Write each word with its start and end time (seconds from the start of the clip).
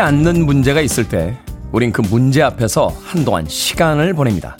않는 0.00 0.46
문제가 0.46 0.80
있을 0.80 1.08
때 1.08 1.38
우린 1.72 1.92
그 1.92 2.00
문제 2.00 2.42
앞에서 2.42 2.94
한동안 3.04 3.46
시간을 3.46 4.14
보냅니다. 4.14 4.56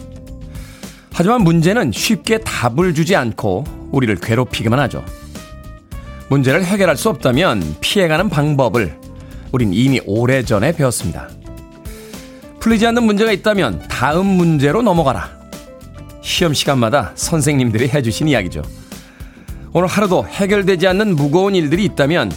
하지만 1.12 1.42
문제는 1.42 1.92
쉽게 1.92 2.38
답을 2.38 2.94
주지 2.94 3.16
않고 3.16 3.64
우리를 3.90 4.14
괴롭히기만 4.16 4.78
하죠. 4.80 5.04
문제를 6.28 6.64
해결할 6.64 6.96
수 6.96 7.08
없다면 7.08 7.76
피해가는 7.80 8.28
방법을 8.28 8.96
우린 9.52 9.74
이미 9.74 10.00
오래전에 10.06 10.72
배웠습니다. 10.72 11.28
풀리지 12.60 12.86
않는 12.86 13.02
문제가 13.02 13.32
있다면 13.32 13.82
다음 13.88 14.26
문제로 14.26 14.82
넘어가라. 14.82 15.40
시험 16.22 16.54
시간마다 16.54 17.12
선생님들이 17.16 17.88
해주신 17.88 18.28
이야기죠. 18.28 18.62
오늘 19.72 19.88
하루도 19.88 20.26
해결되지 20.26 20.86
않는 20.88 21.16
무거운 21.16 21.54
일들이 21.54 21.84
있다면 21.84 22.30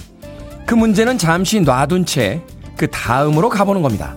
그 0.65 0.75
문제는 0.75 1.17
잠시 1.17 1.59
놔둔 1.61 2.05
채 2.05 2.41
그 2.77 2.89
다음으로 2.89 3.49
가보는 3.49 3.81
겁니다. 3.81 4.15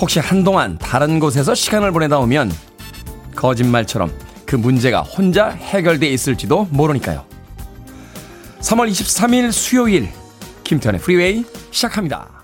혹시 0.00 0.20
한동안 0.20 0.78
다른 0.78 1.18
곳에서 1.18 1.54
시간을 1.54 1.92
보내다 1.92 2.18
오면 2.18 2.52
거짓말처럼 3.34 4.12
그 4.46 4.56
문제가 4.56 5.02
혼자 5.02 5.48
해결돼 5.50 6.08
있을지도 6.08 6.68
모르니까요. 6.70 7.24
3월 8.60 8.90
23일 8.90 9.52
수요일 9.52 10.08
김태훈의 10.64 11.00
프리웨이 11.00 11.44
시작합니다. 11.70 12.38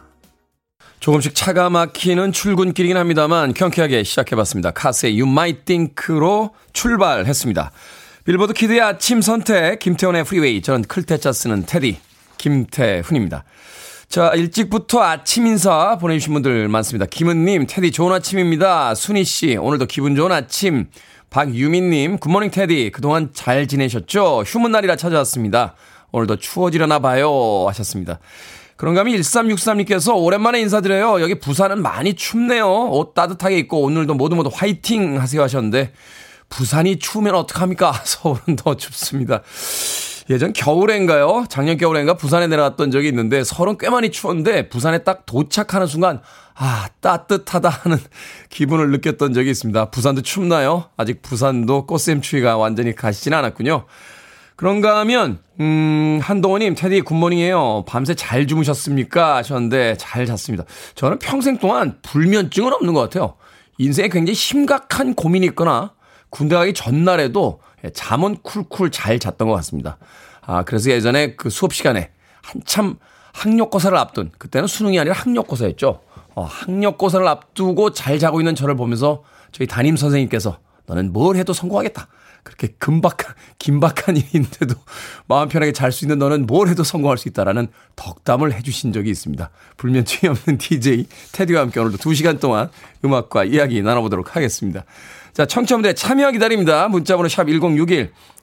조금씩 1.00 1.34
차가 1.34 1.68
막히는 1.68 2.32
출근길이긴 2.32 2.96
합니다만 2.96 3.52
경쾌하게 3.52 4.04
시작해봤습니다. 4.04 4.70
Cars의 4.70 5.20
You 5.20 5.30
Might 5.30 5.64
Think로 5.66 6.54
출발했습니다. 6.72 7.70
빌보드 8.24 8.54
키드의 8.54 8.80
아침 8.80 9.20
선택 9.20 9.80
김태훈의 9.80 10.24
프리웨이 10.24 10.62
저는 10.62 10.82
클 10.84 11.06
태 11.06 11.22
자 11.22 11.32
쓰는 11.32 11.66
테디 11.66 11.98
김태훈입니다. 12.38 13.44
자, 14.14 14.30
일찍부터 14.32 15.02
아침 15.02 15.44
인사 15.44 15.98
보내주신 15.98 16.34
분들 16.34 16.68
많습니다. 16.68 17.04
김은님, 17.04 17.66
테디 17.66 17.90
좋은 17.90 18.12
아침입니다. 18.12 18.94
순희씨, 18.94 19.56
오늘도 19.56 19.86
기분 19.86 20.14
좋은 20.14 20.30
아침. 20.30 20.86
박유민님, 21.30 22.18
굿모닝 22.18 22.52
테디. 22.52 22.92
그동안 22.94 23.30
잘 23.32 23.66
지내셨죠? 23.66 24.44
휴무 24.46 24.70
날이라 24.70 24.94
찾아왔습니다. 24.94 25.74
오늘도 26.12 26.36
추워지려나 26.36 27.00
봐요. 27.00 27.66
하셨습니다. 27.66 28.20
그런가 28.76 29.00
하면 29.00 29.16
1363님께서 29.16 30.14
오랜만에 30.16 30.60
인사드려요. 30.60 31.20
여기 31.20 31.40
부산은 31.40 31.82
많이 31.82 32.14
춥네요. 32.14 32.90
옷 32.90 33.14
따뜻하게 33.14 33.58
입고 33.58 33.82
오늘도 33.82 34.14
모두 34.14 34.36
모두 34.36 34.48
화이팅 34.54 35.20
하세요 35.20 35.42
하셨는데, 35.42 35.92
부산이 36.50 37.00
추우면 37.00 37.34
어떡합니까? 37.34 38.02
서울은 38.06 38.54
더 38.54 38.76
춥습니다. 38.76 39.42
예전 40.30 40.52
겨울엔가요? 40.54 41.44
작년 41.48 41.76
겨울엔가 41.76 42.14
부산에 42.14 42.46
내려갔던 42.46 42.90
적이 42.90 43.08
있는데 43.08 43.44
서울은 43.44 43.76
꽤 43.78 43.90
많이 43.90 44.10
추웠는데 44.10 44.68
부산에 44.68 44.98
딱 44.98 45.26
도착하는 45.26 45.86
순간 45.86 46.20
아 46.54 46.88
따뜻하다 47.00 47.68
하는 47.68 47.98
기분을 48.48 48.90
느꼈던 48.90 49.34
적이 49.34 49.50
있습니다. 49.50 49.90
부산도 49.90 50.22
춥나요? 50.22 50.84
아직 50.96 51.20
부산도 51.20 51.86
꽃샘추위가 51.86 52.56
완전히 52.56 52.94
가시진 52.94 53.34
않았군요. 53.34 53.84
그런가 54.56 54.98
하면 55.00 55.40
음 55.60 56.20
한동호님 56.22 56.74
테디 56.74 57.02
굿모닝이에요. 57.02 57.84
밤새 57.86 58.14
잘 58.14 58.46
주무셨습니까? 58.46 59.36
하셨는데 59.36 59.96
잘 59.98 60.24
잤습니다. 60.24 60.64
저는 60.94 61.18
평생 61.18 61.58
동안 61.58 61.98
불면증은 62.02 62.72
없는 62.72 62.94
것 62.94 63.00
같아요. 63.00 63.34
인생에 63.78 64.08
굉장히 64.08 64.34
심각한 64.34 65.14
고민이 65.14 65.44
있거나 65.46 65.92
군대 66.30 66.54
가기 66.56 66.72
전날에도 66.72 67.60
잠은 67.92 68.36
쿨쿨 68.42 68.90
잘 68.90 69.18
잤던 69.18 69.48
것 69.48 69.54
같습니다. 69.56 69.98
아, 70.46 70.64
그래서 70.64 70.90
예전에 70.90 71.36
그 71.36 71.50
수업 71.50 71.74
시간에 71.74 72.10
한참 72.42 72.96
학력고사를 73.32 73.96
앞둔, 73.96 74.30
그때는 74.38 74.68
수능이 74.68 74.98
아니라 74.98 75.14
학력고사였죠. 75.16 76.00
어, 76.36 76.44
학력고사를 76.44 77.26
앞두고 77.26 77.92
잘 77.92 78.18
자고 78.18 78.40
있는 78.40 78.54
저를 78.54 78.76
보면서 78.76 79.24
저희 79.52 79.66
담임 79.66 79.96
선생님께서 79.96 80.58
너는 80.86 81.12
뭘 81.12 81.36
해도 81.36 81.52
성공하겠다. 81.52 82.08
그렇게 82.42 82.68
금박한, 82.78 83.34
긴박한 83.58 84.16
일인데도 84.18 84.74
마음 85.26 85.48
편하게 85.48 85.72
잘 85.72 85.90
수 85.90 86.04
있는 86.04 86.18
너는 86.18 86.46
뭘 86.46 86.68
해도 86.68 86.84
성공할 86.84 87.16
수 87.16 87.28
있다라는 87.28 87.68
덕담을 87.96 88.52
해주신 88.52 88.92
적이 88.92 89.10
있습니다. 89.10 89.50
불면증이 89.78 90.30
없는 90.30 90.58
DJ 90.58 91.06
테디와 91.32 91.62
함께 91.62 91.80
오늘도 91.80 91.98
2시간 91.98 92.38
동안 92.38 92.68
음악과 93.04 93.44
이야기 93.44 93.82
나눠보도록 93.82 94.36
하겠습니다. 94.36 94.84
자, 95.32 95.46
청취자분들 95.46 95.94
참여 95.94 96.30
기다립니다. 96.32 96.86
문자번호 96.88 97.28
샵 97.28 97.46
1061. 97.46 98.12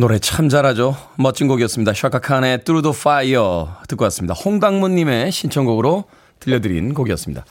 노래 0.00 0.18
참 0.18 0.48
잘하죠. 0.48 0.96
멋진 1.16 1.46
곡이었습니다. 1.46 1.92
샤카칸의 1.92 2.64
Through 2.64 2.90
the 2.90 2.98
Fire 2.98 3.66
듣고 3.86 4.04
왔습니다. 4.04 4.32
홍당무님의 4.32 5.30
신청곡으로 5.30 6.04
들려드린 6.40 6.94
곡이었습니다. 6.94 7.44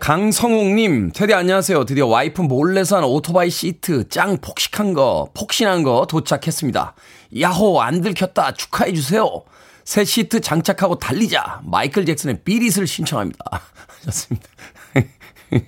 강성욱님, 0.00 1.12
테디 1.12 1.34
안녕하세요. 1.34 1.84
드디어 1.84 2.06
와이프 2.06 2.40
몰래 2.40 2.82
산 2.82 3.04
오토바이 3.04 3.50
시트 3.50 4.08
짱 4.08 4.38
폭식한 4.38 4.94
거, 4.94 5.28
폭신한 5.34 5.82
거 5.82 6.06
도착했습니다. 6.08 6.94
야호, 7.38 7.82
안 7.82 8.00
들켰다. 8.00 8.54
축하해주세요. 8.54 9.42
새 9.84 10.06
시트 10.06 10.40
장착하고 10.40 10.98
달리자. 10.98 11.60
마이클 11.62 12.06
잭슨의 12.06 12.40
비릿을 12.42 12.86
신청합니다. 12.86 13.44
하셨습니다. 14.00 14.48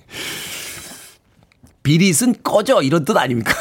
비릿은 1.83 2.41
꺼져. 2.41 2.81
이런 2.81 3.05
뜻 3.05 3.15
아닙니까? 3.15 3.53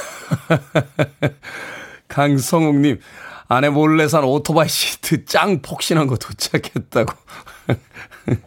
강성욱님, 2.15 3.01
아내 3.49 3.69
몰래 3.71 4.07
산 4.07 4.23
오토바이 4.23 4.69
시트 4.69 5.25
짱 5.25 5.61
폭신한 5.63 6.07
거 6.07 6.17
도착했다고. 6.17 7.13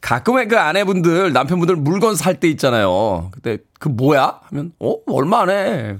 가끔의 0.00 0.46
그 0.46 0.56
아내분들, 0.56 1.32
남편분들 1.32 1.74
물건 1.76 2.14
살 2.14 2.38
때 2.38 2.48
있잖아요. 2.50 3.30
그때 3.32 3.58
그 3.80 3.88
뭐야? 3.88 4.38
하면, 4.44 4.72
어? 4.78 4.94
얼마 5.08 5.42
안 5.42 5.50
해. 5.50 5.96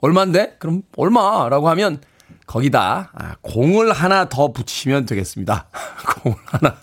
얼만데? 0.00 0.56
그럼 0.58 0.82
얼마 0.96 1.48
라고 1.48 1.68
하면 1.70 2.00
거기다 2.46 3.10
아, 3.14 3.34
공을 3.42 3.92
하나 3.92 4.28
더 4.28 4.52
붙이면 4.52 5.06
되겠습니다. 5.06 5.66
공을 6.22 6.36
하나. 6.46 6.76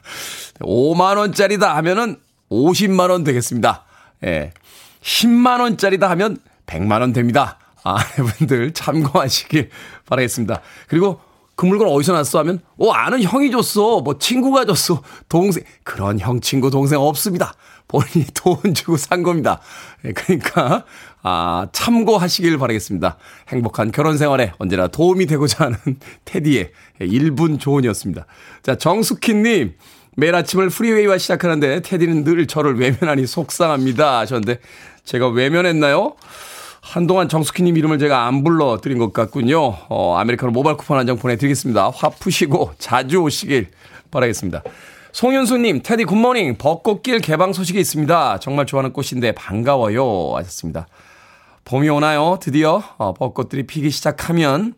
5만원짜리다 0.61 1.63
하면은 1.63 2.17
50만원 2.49 3.25
되겠습니다. 3.25 3.83
예. 4.23 4.53
10만원짜리다 5.01 6.07
하면 6.07 6.37
100만원 6.65 7.13
됩니다. 7.13 7.59
아내분들 7.85 8.73
참고하시길 8.73 9.69
바라겠습니다. 10.07 10.61
그리고 10.87 11.19
그 11.55 11.65
물건 11.65 11.87
어디서 11.87 12.11
났어? 12.13 12.39
하면 12.39 12.59
어 12.77 12.91
아는 12.91 13.21
형이 13.21 13.49
줬어. 13.51 14.01
뭐 14.01 14.17
친구가 14.19 14.65
줬어. 14.65 15.01
동생 15.29 15.63
그런 15.83 16.19
형 16.19 16.41
친구 16.41 16.69
동생 16.69 16.99
없습니다. 16.99 17.53
본인이 17.87 18.25
돈 18.33 18.73
주고 18.73 18.97
산 18.97 19.23
겁니다. 19.23 19.61
예, 20.03 20.11
그러니까 20.11 20.83
아 21.21 21.67
참고하시길 21.71 22.57
바라겠습니다. 22.57 23.17
행복한 23.47 23.91
결혼 23.91 24.17
생활에 24.17 24.51
언제나 24.57 24.87
도움이 24.87 25.27
되고자 25.27 25.65
하는 25.65 25.77
테디의 26.25 26.71
1분 26.99 27.59
조언이었습니다. 27.59 28.25
자 28.63 28.75
정숙희님 28.75 29.75
매일 30.17 30.35
아침을 30.35 30.69
프리웨이와 30.69 31.17
시작하는데 31.17 31.81
테디는 31.81 32.23
늘 32.23 32.47
저를 32.47 32.79
외면하니 32.79 33.27
속상합니다 33.27 34.19
하셨는데 34.19 34.59
제가 35.03 35.27
외면했나요? 35.27 36.15
한동안 36.89 37.27
정숙희님 37.27 37.77
이름을 37.77 37.97
제가 37.97 38.27
안 38.27 38.43
불러드린 38.43 38.99
것 38.99 39.11
같군요. 39.11 39.75
어, 39.89 40.15
아메리카노 40.17 40.51
모바일 40.51 40.77
쿠폰 40.77 40.99
한 40.99 41.05
장 41.07 41.17
보내드리겠습니다. 41.17 41.89
화 41.89 42.09
푸시고 42.09 42.73
자주 42.77 43.17
오시길 43.17 43.69
바라겠습니다. 44.11 44.61
송윤수님, 45.11 45.81
테디 45.83 46.05
굿모닝. 46.05 46.57
벚꽃길 46.57 47.19
개방 47.21 47.53
소식이 47.53 47.79
있습니다. 47.79 48.39
정말 48.39 48.65
좋아하는 48.67 48.93
꽃인데 48.93 49.31
반가워요. 49.33 50.35
하셨습니다. 50.35 50.87
봄이 51.63 51.89
오나요? 51.89 52.37
드디어 52.39 52.83
어, 52.97 53.13
벚꽃들이 53.13 53.65
피기 53.65 53.89
시작하면 53.89 54.75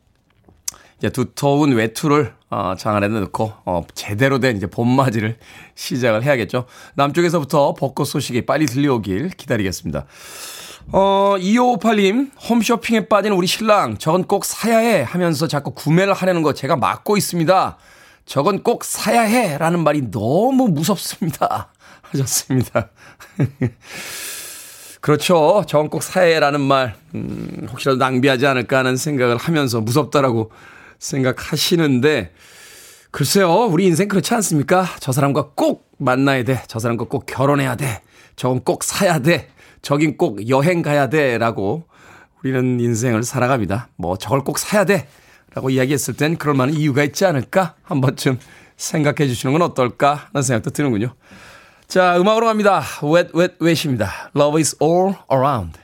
이제 0.99 1.09
두터운 1.09 1.73
외투를 1.73 2.33
어, 2.49 2.73
장 2.77 2.95
안에 2.95 3.09
넣고 3.09 3.51
어, 3.65 3.83
제대로 3.93 4.39
된 4.39 4.55
이제 4.55 4.65
봄맞이를 4.67 5.37
시작을 5.75 6.23
해야겠죠. 6.23 6.65
남쪽에서부터 6.95 7.73
벚꽃 7.73 8.07
소식이 8.07 8.45
빨리 8.45 8.65
들려오길 8.65 9.29
기다리겠습니다. 9.31 10.05
어, 10.93 11.35
2558님, 11.37 12.31
홈쇼핑에 12.49 13.07
빠진 13.07 13.33
우리 13.33 13.45
신랑, 13.45 13.97
저건 13.97 14.23
꼭 14.23 14.45
사야 14.45 14.77
해 14.77 15.01
하면서 15.03 15.47
자꾸 15.47 15.71
구매를 15.71 16.13
하려는 16.13 16.43
거 16.43 16.53
제가 16.53 16.77
막고 16.77 17.17
있습니다. 17.17 17.77
저건 18.25 18.63
꼭 18.63 18.85
사야 18.85 19.21
해 19.21 19.57
라는 19.57 19.83
말이 19.83 20.09
너무 20.11 20.69
무섭습니다. 20.69 21.73
하셨습니다. 22.03 22.89
그렇죠. 25.01 25.63
저건 25.67 25.89
꼭 25.89 26.03
사야 26.03 26.25
해 26.25 26.39
라는 26.39 26.61
말, 26.61 26.95
음, 27.15 27.67
혹시라도 27.69 27.97
낭비하지 27.97 28.45
않을까 28.47 28.79
하는 28.79 28.95
생각을 28.95 29.35
하면서 29.37 29.81
무섭다라고 29.81 30.51
생각하시는데, 30.99 32.33
글쎄요, 33.11 33.51
우리 33.65 33.85
인생 33.85 34.07
그렇지 34.07 34.33
않습니까? 34.35 34.85
저 34.99 35.11
사람과 35.11 35.49
꼭 35.55 35.89
만나야 35.97 36.43
돼. 36.43 36.61
저 36.67 36.79
사람과 36.79 37.05
꼭 37.05 37.25
결혼해야 37.25 37.75
돼. 37.75 38.01
저건 38.35 38.61
꼭 38.63 38.83
사야 38.83 39.19
돼. 39.19 39.49
저긴 39.87 40.17
꼭 40.17 40.49
여행 40.49 40.81
가야 40.81 41.07
돼. 41.07 41.37
라고 41.37 41.85
우리는 42.43 42.77
인생을 42.77 43.23
살아갑니다. 43.23 43.87
뭐 43.95 44.17
저걸 44.17 44.43
꼭 44.43 44.59
사야 44.59 44.83
돼. 44.83 45.07
라고 45.53 45.69
이야기했을 45.69 46.13
땐 46.13 46.35
그럴 46.35 46.55
만한 46.55 46.75
이유가 46.75 47.05
있지 47.05 47.23
않을까? 47.23 47.75
한 47.83 48.01
번쯤 48.01 48.37
생각해 48.75 49.29
주시는 49.29 49.53
건 49.53 49.61
어떨까? 49.61 50.27
하는 50.33 50.41
생각도 50.43 50.71
드는군요. 50.71 51.13
자, 51.87 52.19
음악으로 52.19 52.47
갑니다. 52.47 52.83
Wet, 53.01 53.31
wet, 53.33 53.55
wet입니다. 53.61 54.11
Love 54.35 54.59
is 54.59 54.75
all 54.83 55.15
around. 55.31 55.79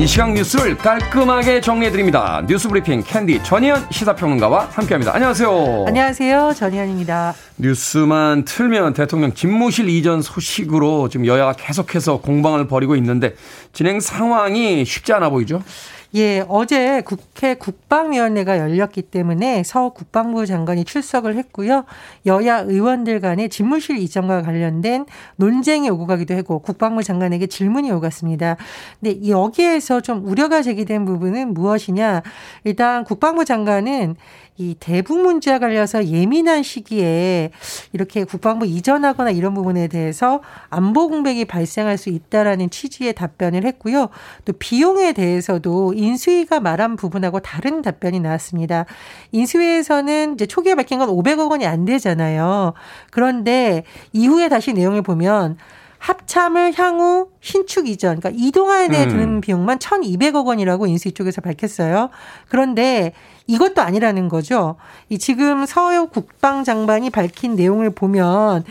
이 0.00 0.06
시각 0.06 0.32
뉴스를 0.32 0.76
깔끔하게 0.76 1.60
정리해드립니다. 1.60 2.44
뉴스 2.46 2.68
브리핑 2.68 3.02
캔디 3.02 3.42
전희연 3.42 3.88
시사평론가와 3.90 4.68
함께합니다. 4.70 5.12
안녕하세요. 5.12 5.86
안녕하세요. 5.88 6.52
전희연입니다. 6.56 7.34
뉴스만 7.56 8.44
틀면 8.44 8.92
대통령 8.94 9.34
집무실 9.34 9.88
이전 9.88 10.22
소식으로 10.22 11.08
지금 11.08 11.26
여야가 11.26 11.54
계속해서 11.54 12.18
공방을 12.20 12.68
벌이고 12.68 12.94
있는데 12.94 13.34
진행 13.72 13.98
상황이 13.98 14.84
쉽지 14.84 15.12
않아 15.14 15.30
보이죠? 15.30 15.64
예, 16.14 16.42
어제 16.48 17.02
국회 17.02 17.54
국방위원회가 17.54 18.58
열렸기 18.58 19.02
때문에 19.02 19.62
서 19.62 19.90
국방부 19.90 20.46
장관이 20.46 20.84
출석을 20.84 21.36
했고요. 21.36 21.84
여야 22.24 22.60
의원들 22.60 23.20
간의 23.20 23.50
집무실 23.50 23.98
이전과 23.98 24.40
관련된 24.42 25.04
논쟁이 25.36 25.90
오고 25.90 26.06
가기도 26.06 26.34
하고 26.34 26.60
국방부 26.60 27.02
장관에게 27.02 27.46
질문이 27.46 27.90
오갔습니다. 27.90 28.56
근데 29.00 29.28
여기에서 29.28 30.00
좀 30.00 30.26
우려가 30.26 30.62
제기된 30.62 31.04
부분은 31.04 31.52
무엇이냐? 31.52 32.22
일단 32.64 33.04
국방부 33.04 33.44
장관은 33.44 34.16
이 34.60 34.74
대북 34.80 35.20
문제와 35.20 35.60
관련해서 35.60 36.06
예민한 36.06 36.64
시기에 36.64 37.50
이렇게 37.92 38.24
국방부 38.24 38.66
이전하거나 38.66 39.30
이런 39.30 39.54
부분에 39.54 39.86
대해서 39.86 40.42
안보 40.68 41.08
공백이 41.08 41.44
발생할 41.44 41.96
수 41.96 42.08
있다라는 42.08 42.68
취지의 42.68 43.12
답변을 43.12 43.64
했고요. 43.64 44.08
또 44.44 44.52
비용에 44.52 45.12
대해서도 45.12 45.94
인수위가 45.98 46.60
말한 46.60 46.96
부분하고 46.96 47.40
다른 47.40 47.82
답변이 47.82 48.20
나왔습니다. 48.20 48.86
인수위에서는 49.32 50.34
이제 50.34 50.46
초기에 50.46 50.74
밝힌 50.74 50.98
건 50.98 51.08
500억 51.08 51.50
원이 51.50 51.66
안 51.66 51.84
되잖아요. 51.84 52.74
그런데 53.10 53.84
이후에 54.12 54.48
다시 54.48 54.72
내용을 54.72 55.02
보면 55.02 55.58
합참을 55.98 56.78
향후 56.78 57.28
신축 57.40 57.88
이전, 57.88 58.20
그러니까 58.20 58.40
이동안에 58.40 59.04
음. 59.04 59.08
드는 59.08 59.40
비용만 59.40 59.78
1,200억 59.78 60.46
원이라고 60.46 60.86
인수위 60.86 61.12
쪽에서 61.12 61.40
밝혔어요. 61.40 62.10
그런데 62.48 63.12
이것도 63.48 63.82
아니라는 63.82 64.28
거죠. 64.28 64.76
이 65.08 65.18
지금 65.18 65.66
서해 65.66 65.98
국방장관이 66.06 67.10
밝힌 67.10 67.56
내용을 67.56 67.90
보면 67.90 68.62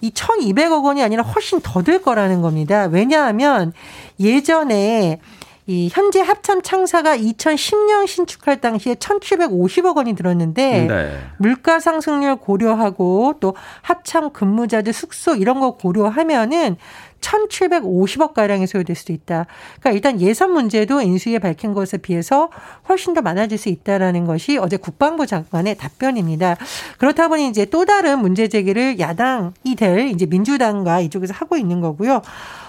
이 0.00 0.10
1,200억 0.10 0.84
원이 0.84 1.02
아니라 1.02 1.22
훨씬 1.22 1.60
더 1.60 1.82
될 1.82 2.02
거라는 2.02 2.42
겁니다. 2.42 2.88
왜냐하면 2.90 3.72
예전에 4.18 5.20
이 5.66 5.88
현재 5.90 6.20
합참 6.20 6.60
창사가 6.60 7.16
2010년 7.16 8.06
신축할 8.06 8.60
당시에 8.60 8.94
1,750억 8.94 9.96
원이 9.96 10.14
들었는데 10.14 10.86
네. 10.86 11.18
물가 11.38 11.80
상승률 11.80 12.36
고려하고 12.36 13.34
또 13.40 13.56
합참 13.80 14.30
근무자들 14.30 14.92
숙소 14.92 15.34
이런 15.34 15.60
거 15.60 15.76
고려하면은 15.76 16.76
1,750억 17.24 18.34
가량이 18.34 18.66
소요될 18.66 18.94
수도 18.94 19.14
있다. 19.14 19.46
그러니까 19.80 19.90
일단 19.92 20.20
예산 20.20 20.52
문제도 20.52 21.00
인수위에 21.00 21.38
밝힌 21.38 21.72
것에 21.72 21.96
비해서 21.96 22.50
훨씬 22.88 23.14
더 23.14 23.22
많아질 23.22 23.56
수 23.56 23.70
있다라는 23.70 24.26
것이 24.26 24.58
어제 24.58 24.76
국방부 24.76 25.26
장관의 25.26 25.76
답변입니다. 25.76 26.56
그렇다 26.98 27.28
보니 27.28 27.48
이제 27.48 27.64
또 27.64 27.86
다른 27.86 28.20
문제 28.20 28.48
제기를 28.48 28.98
야당이 28.98 29.74
될 29.76 30.08
이제 30.08 30.26
민주당과 30.26 31.00
이쪽에서 31.00 31.32
하고 31.34 31.56
있는 31.56 31.80
거고요. 31.80 32.20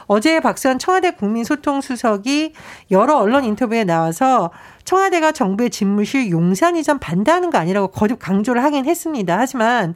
어제 0.07 0.39
박수현 0.39 0.79
청와대 0.79 1.11
국민소통수석이 1.11 2.53
여러 2.91 3.17
언론 3.17 3.43
인터뷰에 3.43 3.83
나와서 3.83 4.51
청와대가 4.83 5.31
정부의 5.31 5.69
집무실 5.71 6.29
용산 6.29 6.77
이전 6.77 6.99
반대하는 6.99 7.49
거 7.49 7.57
아니라고 7.57 7.87
거듭 7.87 8.19
강조를 8.19 8.63
하긴 8.63 8.85
했습니다. 8.85 9.37
하지만 9.37 9.95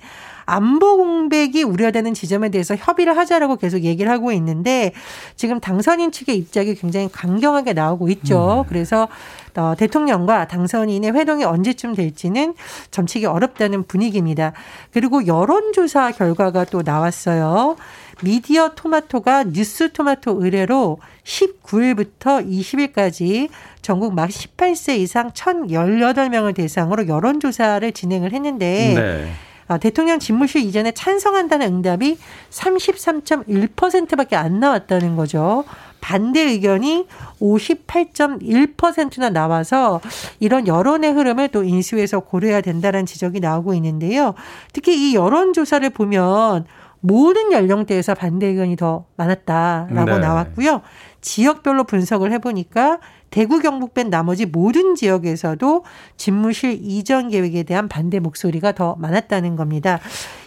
안보 0.50 0.98
공백이 0.98 1.62
우려되는 1.62 2.16
지점에 2.16 2.50
대해서 2.50 2.76
협의를 2.76 3.16
하자라고 3.18 3.58
계속 3.58 3.82
얘기를 3.82 4.12
하고 4.12 4.32
있는데 4.32 4.94
지금 5.36 5.60
당선인 5.60 6.12
측의 6.12 6.38
입장이 6.38 6.74
굉장히 6.74 7.08
강경하게 7.12 7.74
나오고 7.74 8.10
있죠. 8.10 8.66
음. 8.66 8.68
그래서 8.68 9.08
어, 9.56 9.76
대통령과 9.78 10.48
당선인의 10.48 11.12
회동이 11.12 11.44
언제쯤 11.44 11.94
될지는 11.94 12.56
점치기 12.92 13.26
어렵다는 13.26 13.84
분위기입니다. 13.84 14.54
그리고 14.92 15.28
여론조사 15.28 16.12
결과가 16.12 16.66
또 16.66 16.82
나왔어요. 16.82 17.76
미디어 18.24 18.70
토마토가 18.76 19.46
뉴스 19.46 19.92
토마토 19.92 20.44
의뢰로 20.44 20.98
19일부터 21.24 22.46
20일까지 22.46 23.50
전국 23.82 24.14
막 24.14 24.30
18세 24.30 24.98
이상 24.98 25.32
1,018명을 25.32 26.56
대상으로 26.56 27.08
여론조사를 27.08 27.92
진행을 27.92 28.34
했는데 28.34 28.94
네. 28.96 29.32
아, 29.70 29.78
대통령 29.78 30.18
집무실 30.18 30.62
이전에 30.64 30.92
찬성한다는 30.92 31.68
응답이 31.68 32.18
33.1%밖에 32.50 34.36
안 34.36 34.60
나왔다는 34.60 35.16
거죠. 35.16 35.64
반대 36.02 36.42
의견이 36.42 37.06
58.1%나 37.40 39.30
나와서 39.30 40.02
이런 40.40 40.66
여론의 40.66 41.12
흐름을 41.12 41.50
또 41.50 41.64
인수해서 41.64 42.20
고려해야 42.20 42.62
된다는 42.62 43.06
지적이 43.06 43.42
나오고 43.42 43.76
있는데요. 43.76 44.34
특히 44.74 45.12
이 45.12 45.16
여론조사를 45.16 45.88
보면 45.92 46.66
모든 47.02 47.52
연령대에서 47.52 48.14
반대 48.14 48.48
의견이 48.48 48.76
더 48.76 49.06
많았다라고 49.16 50.12
네. 50.12 50.20
나왔고요. 50.20 50.82
지역별로 51.22 51.86
분석을 51.86 52.32
해보니까 52.34 53.00
대구 53.30 53.60
경북 53.60 53.94
뺀 53.94 54.10
나머지 54.10 54.46
모든 54.46 54.96
지역에서도 54.96 55.86
집무실 56.18 56.80
이전 56.82 57.30
계획에 57.30 57.64
대한 57.64 57.88
반대 57.88 58.20
목소리가 58.20 58.72
더 58.74 58.96
많았다는 58.96 59.56
겁니다. 59.56 60.00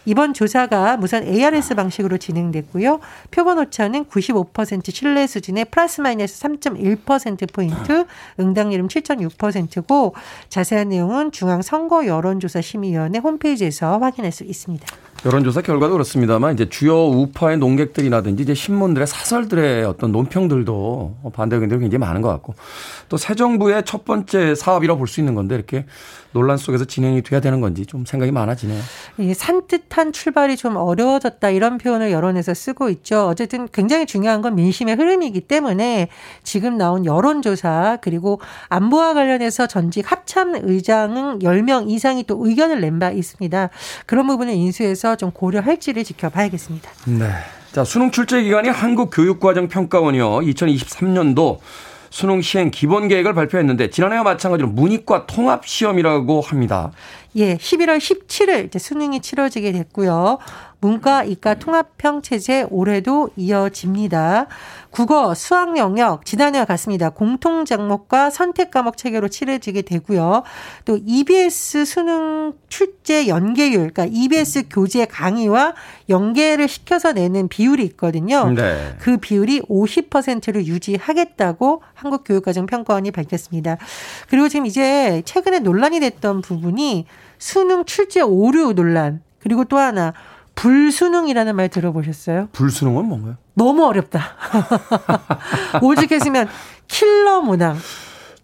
이번 0.04 0.34
조사가 0.34 0.98
우선 1.00 1.22
ARS 1.24 1.74
방식으로 1.74 2.18
진행됐고요. 2.18 3.00
표본 3.30 3.58
오차는 3.58 4.06
95% 4.06 4.92
신뢰 4.94 5.26
수준의 5.26 5.66
플러스 5.66 6.00
마이너스 6.00 6.40
3.1%포인트, 6.40 8.04
응답률은 8.40 8.88
7.6%고 8.88 10.14
자세한 10.48 10.88
내용은 10.88 11.30
중앙 11.30 11.62
선거 11.62 12.06
여론조사 12.06 12.60
심의위원회 12.60 13.18
홈페이지에서 13.20 13.98
확인할 13.98 14.32
수 14.32 14.44
있습니다. 14.44 14.86
여론조사 15.24 15.62
결과도 15.62 15.92
그렇습니다만 15.92 16.54
이제 16.54 16.68
주요 16.68 17.06
우파의 17.06 17.58
논객들이라든지 17.58 18.42
이제 18.42 18.54
신문들의 18.54 19.06
사설들의 19.06 19.84
어떤 19.84 20.10
논평들도 20.10 21.30
반대 21.32 21.54
의견들이 21.54 21.78
굉장히 21.78 22.00
많은 22.00 22.22
것 22.22 22.28
같고 22.30 22.54
또 23.08 23.16
새 23.16 23.36
정부의 23.36 23.84
첫 23.84 24.04
번째 24.04 24.56
사업이라고 24.56 24.98
볼 24.98 25.06
수 25.06 25.20
있는 25.20 25.36
건데 25.36 25.54
이렇게 25.54 25.86
논란 26.32 26.56
속에서 26.56 26.84
진행이 26.84 27.22
돼야 27.22 27.40
되는 27.40 27.60
건지 27.60 27.84
좀 27.84 28.04
생각이 28.04 28.32
많아지네요. 28.32 28.80
이 29.18 29.34
산뜻한 29.34 30.12
출발이 30.12 30.56
좀 30.56 30.76
어려워졌다 30.76 31.50
이런 31.50 31.78
표현을 31.78 32.10
여론에서 32.12 32.54
쓰고 32.54 32.88
있죠. 32.90 33.26
어쨌든 33.26 33.68
굉장히 33.72 34.06
중요한 34.06 34.40
건 34.42 34.54
민심의 34.54 34.96
흐름이기 34.96 35.42
때문에 35.42 36.08
지금 36.42 36.78
나온 36.78 37.04
여론조사 37.04 37.98
그리고 38.00 38.40
안보와 38.68 39.14
관련해서 39.14 39.66
전직 39.66 40.10
합참 40.10 40.54
의장은 40.54 41.40
10명 41.40 41.90
이상이 41.90 42.24
또 42.24 42.46
의견을 42.46 42.80
낸 42.80 42.92
바 42.98 43.10
있습니다. 43.10 43.70
그런 44.06 44.26
부분을 44.26 44.52
인수해서 44.52 45.16
좀 45.16 45.30
고려할지를 45.32 46.04
지켜봐야겠습니다. 46.04 46.90
네. 47.06 47.30
자, 47.72 47.84
수능 47.84 48.10
출제 48.10 48.42
기간이 48.42 48.68
한국교육과정평가원이요. 48.68 50.40
2023년도 50.40 51.58
수능 52.12 52.42
시행 52.42 52.70
기본 52.70 53.08
계획을 53.08 53.32
발표했는데 53.32 53.88
지난해와 53.88 54.22
마찬가지로 54.22 54.68
문이과 54.68 55.26
통합 55.26 55.66
시험이라고 55.66 56.42
합니다. 56.42 56.92
예, 57.36 57.56
11월 57.56 57.98
17일 57.98 58.66
이제 58.66 58.78
수능이 58.78 59.20
치러지게 59.20 59.72
됐고요. 59.72 60.38
문과, 60.82 61.22
이과 61.22 61.54
통합형 61.54 62.22
체제 62.22 62.66
올해도 62.68 63.30
이어집니다. 63.36 64.48
국어, 64.90 65.32
수학 65.32 65.78
영역 65.78 66.26
지난해와 66.26 66.64
같습니다. 66.64 67.08
공통 67.08 67.64
작목과 67.64 68.30
선택 68.30 68.72
과목 68.72 68.96
체계로 68.96 69.28
치러지게 69.28 69.82
되고요. 69.82 70.42
또 70.84 70.98
EBS 71.06 71.84
수능 71.84 72.54
출제 72.68 73.28
연계율, 73.28 73.92
그러니까 73.92 74.06
EBS 74.10 74.64
교재 74.68 75.06
강의와 75.06 75.74
연계를 76.08 76.66
시켜서 76.66 77.12
내는 77.12 77.46
비율이 77.46 77.84
있거든요. 77.84 78.50
네. 78.50 78.96
그 78.98 79.18
비율이 79.18 79.62
50%를 79.62 80.66
유지하겠다고 80.66 81.82
한국교육과정평가원이 81.94 83.12
밝혔습니다. 83.12 83.76
그리고 84.28 84.48
지금 84.48 84.66
이제 84.66 85.22
최근에 85.24 85.60
논란이 85.60 86.00
됐던 86.00 86.42
부분이 86.42 87.06
수능 87.42 87.84
출제 87.84 88.20
오류 88.20 88.72
논란 88.72 89.20
그리고 89.40 89.64
또 89.64 89.76
하나 89.76 90.12
불수능이라는 90.54 91.56
말 91.56 91.68
들어보셨어요? 91.68 92.50
불수능은 92.52 93.04
뭔가요? 93.04 93.36
너무 93.54 93.84
어렵다. 93.84 94.36
오직 95.82 96.12
했으면 96.12 96.46
킬러 96.86 97.40
문항. 97.40 97.78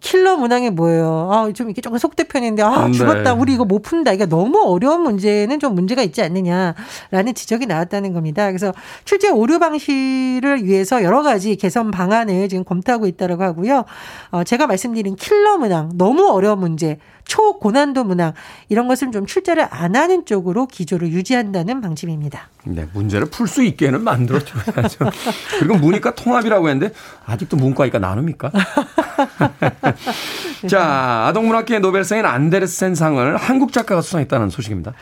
킬러 0.01 0.37
문항이 0.37 0.69
뭐예요? 0.71 1.29
아, 1.31 1.51
좀 1.53 1.69
이게 1.69 1.81
조금 1.81 1.97
속대편인데, 1.97 2.63
아, 2.63 2.87
네. 2.87 2.93
죽었다. 2.93 3.33
우리 3.33 3.53
이거 3.53 3.65
못 3.65 3.81
푼다. 3.81 4.13
이게 4.13 4.25
너무 4.25 4.61
어려운 4.65 5.01
문제는 5.01 5.59
좀 5.59 5.75
문제가 5.75 6.01
있지 6.03 6.21
않느냐라는 6.21 7.33
지적이 7.35 7.65
나왔다는 7.65 8.13
겁니다. 8.13 8.47
그래서 8.47 8.73
출제 9.03 9.29
오류 9.29 9.59
방식을 9.59 10.63
위해서 10.63 11.03
여러 11.03 11.21
가지 11.21 11.55
개선 11.57 11.91
방안을 11.91 12.47
지금 12.47 12.63
검토하고 12.63 13.07
있다고 13.07 13.43
하고요. 13.43 13.85
어, 14.31 14.43
제가 14.43 14.67
말씀드린 14.67 15.15
킬러 15.15 15.57
문항, 15.57 15.91
너무 15.95 16.29
어려운 16.29 16.59
문제, 16.59 16.97
초고난도 17.29 18.03
문항 18.03 18.33
이런 18.69 18.87
것을 18.87 19.11
좀 19.11 19.27
출제를 19.27 19.67
안 19.69 19.95
하는 19.95 20.25
쪽으로 20.25 20.65
기조를 20.65 21.11
유지한다는 21.11 21.79
방침입니다. 21.79 22.49
네, 22.65 22.87
문제를 22.91 23.29
풀 23.29 23.47
수 23.47 23.63
있게는 23.63 24.03
만들어 24.03 24.39
줘야죠. 24.39 25.09
그리고 25.59 25.77
문이과 25.77 26.15
통합이라고 26.15 26.69
했는데 26.69 26.93
아직도 27.25 27.55
문과이과 27.57 27.99
나눕니까? 27.99 28.51
자, 30.67 31.27
아동문학계의 31.27 31.79
노벨상인 31.79 32.25
안데르센상을 32.25 33.37
한국 33.37 33.71
작가가 33.71 34.01
수상했다는 34.01 34.49
소식입니다. 34.49 34.93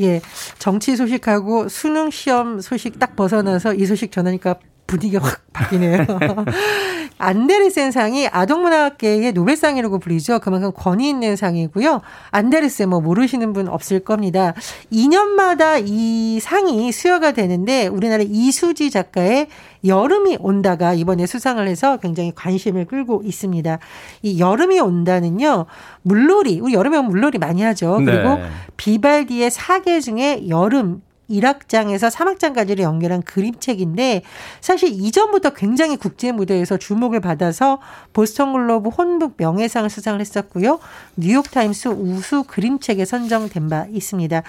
예, 0.00 0.20
정치 0.58 0.96
소식하고 0.96 1.68
수능 1.68 2.10
시험 2.10 2.60
소식 2.60 2.98
딱 2.98 3.14
벗어나서 3.14 3.74
이 3.74 3.86
소식 3.86 4.10
전하니까 4.10 4.56
분위기가 4.94 5.26
확 5.26 5.40
바뀌네요. 5.52 6.06
안데르센 7.18 7.90
상이 7.90 8.28
아동문학계의 8.28 9.32
노벨상이라고 9.32 9.98
불리죠. 9.98 10.40
그만큼 10.40 10.72
권위 10.74 11.08
있는 11.08 11.36
상이고요. 11.36 12.00
안데르센 12.30 12.88
뭐 12.88 13.00
모르시는 13.00 13.52
분 13.52 13.68
없을 13.68 14.00
겁니다. 14.00 14.54
2년마다 14.92 15.82
이 15.84 16.38
상이 16.40 16.90
수여가 16.92 17.32
되는데 17.32 17.86
우리나라 17.86 18.24
이수지 18.26 18.90
작가의 18.90 19.48
여름이 19.84 20.38
온다가 20.40 20.94
이번에 20.94 21.26
수상을 21.26 21.66
해서 21.66 21.98
굉장히 21.98 22.32
관심을 22.34 22.86
끌고 22.86 23.22
있습니다. 23.24 23.78
이 24.22 24.40
여름이 24.40 24.80
온다는요. 24.80 25.66
물놀이, 26.02 26.60
우리 26.60 26.74
여름에 26.74 27.00
물놀이 27.00 27.38
많이 27.38 27.62
하죠. 27.62 28.00
그리고 28.04 28.36
네. 28.36 28.44
비발디의 28.76 29.50
사계 29.50 30.00
중에 30.00 30.48
여름 30.48 31.02
1악장에서 31.30 32.10
3악장까지를 32.10 32.80
연결한 32.80 33.22
그림책인데 33.22 34.22
사실 34.60 34.90
이전부터 34.90 35.50
굉장히 35.50 35.96
국제 35.96 36.32
무대에서 36.32 36.76
주목을 36.76 37.20
받아서 37.20 37.80
보스턴 38.12 38.52
글로브 38.52 38.90
혼북 38.90 39.34
명예상을 39.36 39.88
수상을 39.88 40.20
했었고요. 40.20 40.78
뉴욕 41.16 41.50
타임스 41.50 41.88
우수 41.88 42.44
그림책에 42.44 43.04
선정된 43.04 43.68
바 43.68 43.86
있습니다. 43.90 44.42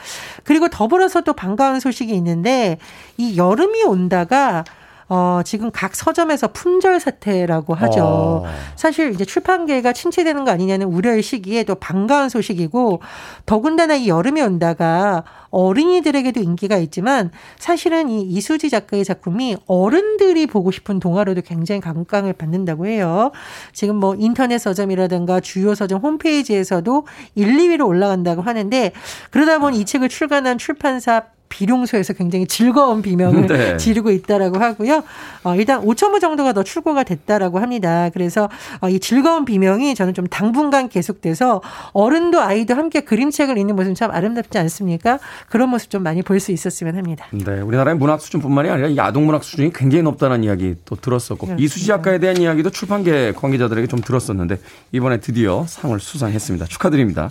그리고 0.43 0.67
더불어서 0.69 1.21
또 1.21 1.33
반가운 1.33 1.79
소식이 1.79 2.13
있는데 2.15 2.77
이 3.17 3.37
여름이 3.37 3.83
온다가 3.83 4.63
어, 5.07 5.41
지금 5.45 5.69
각 5.71 5.95
서점에서 5.95 6.47
품절 6.47 6.99
사태라고 6.99 7.75
하죠. 7.75 8.03
어. 8.03 8.45
사실 8.75 9.13
이제 9.13 9.23
출판계가 9.23 9.93
침체되는 9.93 10.45
거 10.45 10.51
아니냐는 10.51 10.87
우려의 10.87 11.21
시기에 11.21 11.63
또 11.63 11.75
반가운 11.75 12.29
소식이고 12.29 13.01
더군다나 13.45 13.95
이 13.95 14.07
여름이 14.07 14.41
온다가 14.41 15.23
어린이들에게도 15.51 16.41
인기가 16.41 16.77
있지만 16.77 17.31
사실은 17.57 18.09
이 18.09 18.23
이수지 18.23 18.69
작가의 18.69 19.05
작품이 19.05 19.57
어른들이 19.67 20.47
보고 20.47 20.71
싶은 20.71 20.99
동화로도 20.99 21.41
굉장히 21.41 21.79
각광을 21.81 22.33
받는다고 22.33 22.87
해요. 22.87 23.31
지금 23.71 23.95
뭐 23.97 24.15
인터넷 24.15 24.57
서점이라든가 24.57 25.39
주요 25.39 25.75
서점 25.75 26.01
홈페이지에서도 26.01 27.07
1, 27.35 27.57
2위로 27.57 27.87
올라간다고 27.87 28.41
하는데 28.41 28.91
그러다 29.29 29.59
보니 29.59 29.79
이 29.79 29.85
책을 29.85 30.09
출간한 30.09 30.57
출판사 30.57 31.23
비룡소에서 31.55 32.13
굉장히 32.13 32.45
즐거운 32.47 33.01
비명을 33.01 33.47
네. 33.47 33.77
지르고 33.77 34.11
있다라고 34.11 34.59
하고요. 34.59 35.03
어, 35.43 35.55
일단 35.55 35.81
5천 35.81 36.11
부 36.11 36.19
정도가 36.19 36.53
더 36.53 36.63
출고가 36.63 37.03
됐다라고 37.03 37.59
합니다. 37.59 38.09
그래서 38.13 38.49
어, 38.81 38.89
이 38.89 38.99
즐거운 38.99 39.45
비명이 39.45 39.95
저는 39.95 40.13
좀 40.13 40.27
당분간 40.27 40.89
계속돼서 40.89 41.61
어른도 41.93 42.41
아이도 42.41 42.75
함께 42.75 43.01
그림책을 43.01 43.57
읽는 43.57 43.75
모습 43.75 43.95
참 43.95 44.11
아름답지 44.11 44.57
않습니까? 44.57 45.19
그런 45.49 45.69
모습 45.69 45.89
좀 45.89 46.03
많이 46.03 46.21
볼 46.21 46.35
수 46.39 46.51
있었으면 46.51 46.97
합니다. 46.97 47.25
네, 47.31 47.61
우리나라의 47.61 47.97
문학 47.97 48.19
수준뿐만이 48.21 48.69
아니라 48.69 48.95
야동 48.97 49.25
문학 49.25 49.43
수준이 49.43 49.71
굉장히 49.73 50.03
높다는 50.03 50.43
이야기 50.43 50.75
또 50.83 50.95
들었었고 50.97 51.37
그렇습니다. 51.47 51.63
이수지 51.63 51.87
작가에 51.87 52.19
대한 52.19 52.37
이야기도 52.37 52.69
출판계 52.71 53.31
관계자들에게 53.37 53.87
좀 53.87 54.01
들었었는데 54.01 54.57
이번에 54.91 55.21
드디어 55.21 55.65
상을 55.65 55.97
수상했습니다. 55.97 56.65
축하드립니다. 56.65 57.29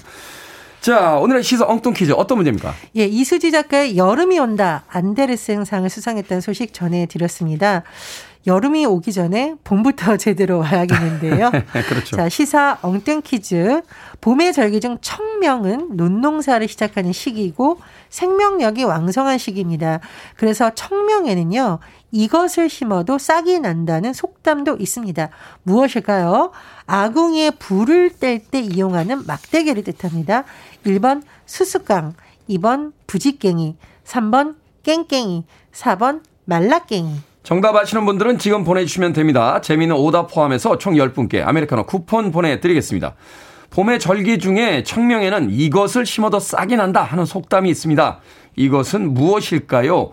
자, 0.84 1.16
오늘의 1.16 1.42
시사 1.42 1.64
엉뚱 1.64 1.94
퀴즈 1.94 2.12
어떤 2.12 2.36
문제입니까? 2.36 2.74
예, 2.96 3.06
이수지 3.06 3.50
작가의 3.52 3.96
여름이 3.96 4.38
온다 4.38 4.84
안데르센상을 4.90 5.88
수상했다는 5.88 6.42
소식 6.42 6.74
전해드렸습니다. 6.74 7.84
여름이 8.46 8.84
오기 8.84 9.14
전에 9.14 9.54
봄부터 9.64 10.18
제대로 10.18 10.58
와야겠는데요. 10.58 11.50
그렇죠. 11.88 12.16
자, 12.16 12.28
시사 12.28 12.78
엉뚱 12.82 13.22
퀴즈. 13.22 13.80
봄의 14.20 14.52
절기 14.52 14.80
중 14.80 14.98
청명은 15.00 15.96
논농사를 15.96 16.68
시작하는 16.68 17.12
시기이고 17.12 17.80
생명력이 18.10 18.84
왕성한 18.84 19.38
시기입니다. 19.38 20.00
그래서 20.36 20.70
청명에는요, 20.74 21.78
이것을 22.12 22.68
심어도 22.68 23.18
싹이 23.18 23.58
난다는 23.58 24.12
속담도 24.12 24.76
있습니다. 24.78 25.30
무엇일까요? 25.64 26.52
아궁이에 26.86 27.50
불을 27.52 28.10
뗄 28.10 28.38
때 28.38 28.60
이용하는 28.60 29.26
막대기를 29.26 29.82
뜻합니다. 29.82 30.44
1번 30.84 31.22
수수깡, 31.46 32.14
2번 32.48 32.92
부지깽이, 33.06 33.76
3번 34.04 34.56
깽깽이, 34.82 35.44
4번 35.72 36.22
말라깽이. 36.44 37.16
정답 37.42 37.76
아시는 37.76 38.06
분들은 38.06 38.38
지금 38.38 38.64
보내주시면 38.64 39.12
됩니다. 39.12 39.60
재미있는 39.60 39.96
오답 39.96 40.32
포함해서 40.32 40.78
총 40.78 40.94
10분께 40.94 41.46
아메리카노 41.46 41.84
쿠폰 41.84 42.32
보내드리겠습니다. 42.32 43.14
봄의 43.70 43.98
절기 43.98 44.38
중에 44.38 44.82
청명에는 44.84 45.50
이것을 45.50 46.06
심어도 46.06 46.38
싹이 46.38 46.76
난다 46.76 47.02
하는 47.02 47.24
속담이 47.24 47.68
있습니다. 47.68 48.20
이것은 48.56 49.12
무엇일까요? 49.12 50.10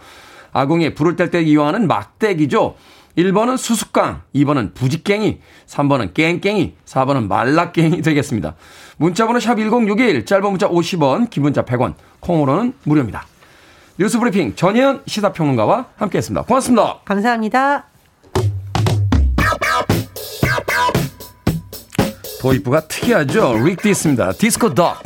아궁이에 0.52 0.94
불을 0.94 1.16
뗄 1.16 1.32
때 1.32 1.42
이용하는 1.42 1.88
막대기죠. 1.88 2.76
1번은 3.18 3.58
수수깡, 3.58 4.22
2번은 4.34 4.74
부지깽이, 4.74 5.40
3번은 5.68 6.14
깽깽이, 6.14 6.76
4번은 6.86 7.28
말라깽이 7.28 8.02
되겠습니다. 8.02 8.56
문자번호 9.02 9.40
샵 9.40 9.56
1061, 9.56 10.28
짧은 10.28 10.48
문자 10.48 10.70
50원, 10.70 11.32
긴 11.32 11.42
문자 11.42 11.64
100원, 11.66 11.96
콩으로는 12.20 12.74
무료입니다. 12.84 13.26
뉴스브리핑 13.98 14.56
전혜연 14.56 15.02
시사평론가와 15.08 15.88
함께했습니다. 15.96 16.44
고맙습니다. 16.44 17.00
감사합니다. 17.04 17.86
도입부가 22.42 22.82
특이하죠. 22.82 23.58
릭 23.66 23.82
디스입니다. 23.82 24.34
디스코 24.34 24.76
덕. 24.76 25.02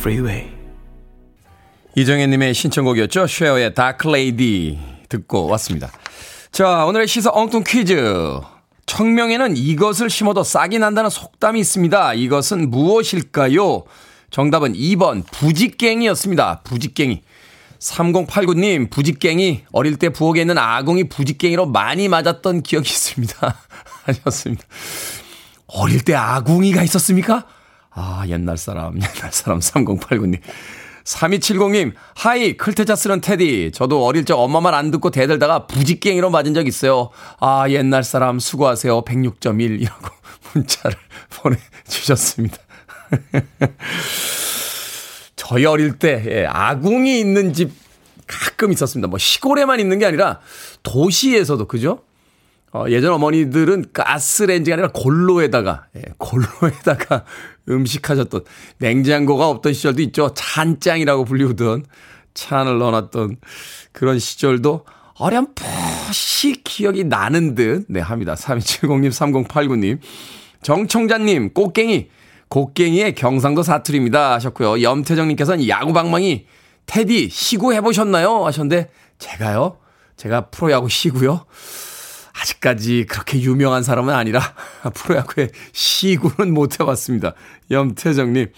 Freeway. 0.00 0.50
이정혜님의 1.94 2.54
신청곡이었죠. 2.54 3.26
쉐어의 3.26 3.74
다크레이디 3.74 4.78
듣고 5.10 5.46
왔습니다. 5.48 5.90
자, 6.50 6.86
오늘의 6.86 7.06
시사 7.06 7.30
엉뚱 7.34 7.64
퀴즈. 7.66 8.40
청명에는 8.86 9.58
이것을 9.58 10.08
심어도 10.08 10.42
싹이 10.42 10.78
난다는 10.78 11.10
속담이 11.10 11.60
있습니다. 11.60 12.14
이것은 12.14 12.70
무엇일까요? 12.70 13.84
정답은 14.30 14.72
2번 14.72 15.22
부지깽이였습니다. 15.32 16.62
부지깽이. 16.64 17.22
3089님, 17.78 18.90
부지깽이. 18.90 19.64
어릴 19.72 19.96
때 19.96 20.08
부엌에 20.08 20.40
있는 20.40 20.56
아궁이 20.56 21.10
부지깽이로 21.10 21.66
많이 21.66 22.08
맞았던 22.08 22.62
기억이 22.62 22.88
있습니다. 22.88 23.54
하셨습니다. 24.04 24.64
어릴 25.66 26.02
때 26.02 26.14
아궁이가 26.14 26.82
있었습니까? 26.84 27.46
아, 28.00 28.24
옛날 28.28 28.56
사람, 28.56 28.94
옛날 29.00 29.32
사람 29.32 29.58
3089님. 29.60 30.40
3270님, 31.04 31.92
하이, 32.14 32.56
클테자 32.56 32.94
쓰는 32.94 33.20
테디. 33.20 33.72
저도 33.74 34.04
어릴 34.06 34.24
적 34.24 34.38
엄마 34.38 34.60
말 34.60 34.74
안 34.74 34.90
듣고 34.90 35.10
대들다가 35.10 35.66
부직갱이로 35.66 36.30
맞은 36.30 36.54
적 36.54 36.66
있어요. 36.66 37.10
아, 37.40 37.66
옛날 37.68 38.04
사람 38.04 38.38
수고하세요. 38.38 39.02
106.1이라고 39.02 40.12
문자를 40.54 40.96
보내주셨습니다. 41.42 42.56
저희 45.36 45.64
어릴 45.64 45.98
때, 45.98 46.22
예, 46.26 46.46
아궁이 46.46 47.18
있는 47.18 47.52
집 47.52 47.72
가끔 48.26 48.70
있었습니다. 48.72 49.08
뭐 49.08 49.18
시골에만 49.18 49.80
있는 49.80 49.98
게 49.98 50.06
아니라 50.06 50.40
도시에서도, 50.82 51.66
그죠? 51.66 52.02
어, 52.72 52.84
예전 52.88 53.12
어머니들은 53.12 53.86
가스레인지가 53.92 54.74
아니라 54.74 54.90
골로에다가, 54.92 55.86
예, 55.96 56.02
골로에다가 56.18 57.24
음식 57.68 58.08
하셨던 58.08 58.44
냉장고가 58.78 59.48
없던 59.48 59.72
시절도 59.72 60.02
있죠. 60.02 60.32
찬장이라고 60.34 61.24
불리우던 61.24 61.84
찬을 62.34 62.78
넣어놨던 62.78 63.36
그런 63.92 64.18
시절도 64.18 64.84
어렴풋이 65.14 66.62
기억이 66.64 67.04
나는 67.04 67.54
듯, 67.54 67.86
네, 67.88 68.00
합니다. 68.00 68.34
3270님, 68.34 69.10
3089님. 69.10 69.98
정청자님, 70.62 71.52
꽃갱이, 71.52 72.08
곡갱이의 72.48 73.14
경상도 73.14 73.62
사투리입니다. 73.62 74.32
하셨고요. 74.34 74.80
염태정님께서는 74.82 75.68
야구방망이, 75.68 76.46
테디, 76.86 77.28
시구 77.30 77.74
해보셨나요? 77.74 78.46
하셨는데, 78.46 78.90
제가요? 79.18 79.78
제가 80.16 80.46
프로야구 80.46 80.88
시구요? 80.88 81.44
아직까지 82.40 83.06
그렇게 83.08 83.40
유명한 83.40 83.82
사람은 83.82 84.14
아니라 84.14 84.40
프로야구의 84.94 85.50
시구는 85.72 86.54
못 86.54 86.80
해봤습니다. 86.80 87.34
염태정님. 87.70 88.48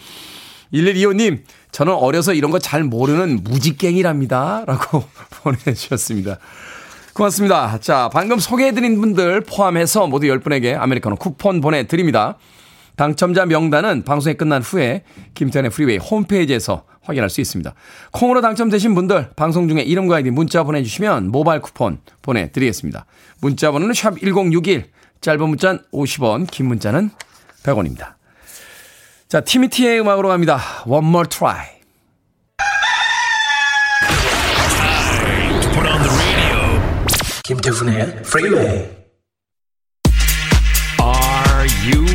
1125님, 0.72 1.42
저는 1.70 1.92
어려서 1.92 2.32
이런 2.32 2.50
거 2.50 2.58
잘 2.58 2.82
모르는 2.84 3.40
무직갱이랍니다. 3.44 4.64
라고 4.66 5.04
보내주셨습니다. 5.42 6.38
고맙습니다. 7.12 7.78
자, 7.80 8.08
방금 8.10 8.38
소개해드린 8.38 8.98
분들 8.98 9.42
포함해서 9.42 10.06
모두 10.06 10.26
10분에게 10.28 10.78
아메리카노 10.78 11.16
쿠폰 11.16 11.60
보내드립니다. 11.60 12.38
당첨자 12.96 13.46
명단은 13.46 14.04
방송이 14.04 14.36
끝난 14.36 14.62
후에 14.62 15.04
김태훈의 15.34 15.70
프리웨이 15.70 15.98
홈페이지에서 15.98 16.84
확인할 17.02 17.30
수 17.30 17.40
있습니다. 17.40 17.74
콩으로 18.12 18.40
당첨되신 18.40 18.94
분들 18.94 19.30
방송 19.34 19.68
중에 19.68 19.82
이름과 19.82 20.16
아이디 20.16 20.30
문자 20.30 20.62
보내주시면 20.62 21.28
모바일 21.28 21.60
쿠폰 21.60 21.98
보내드리겠습니다. 22.22 23.06
문자 23.40 23.72
번호는 23.72 23.94
샵 23.94 24.18
1061, 24.20 24.90
짧은 25.20 25.48
문자는 25.48 25.80
50원, 25.92 26.50
긴 26.50 26.66
문자는 26.66 27.10
100원입니다. 27.64 28.14
자, 29.28 29.40
Timmy 29.40 29.78
T의 29.78 30.00
음악으로 30.00 30.28
갑니다. 30.28 30.60
One 30.86 31.08
more 31.08 31.28
try. 31.28 31.82
김태훈의 37.44 38.22
프리웨이 38.22 38.88
Are 41.00 41.68
you 41.84 42.11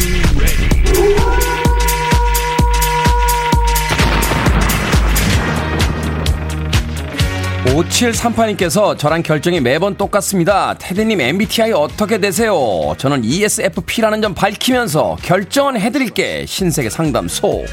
5738님께서 7.78 8.98
저랑 8.98 9.22
결정이 9.22 9.60
매번 9.62 9.96
똑같습니다. 9.96 10.74
테디님 10.80 11.22
MBTI 11.22 11.74
어떻게 11.74 12.18
되세요? 12.18 12.96
저는 12.98 13.24
ESFP라는 13.24 14.22
점 14.22 14.34
밝히면서 14.34 15.18
결정은 15.22 15.80
해드릴게. 15.80 16.46
신세계 16.48 16.90
상담소. 16.90 17.66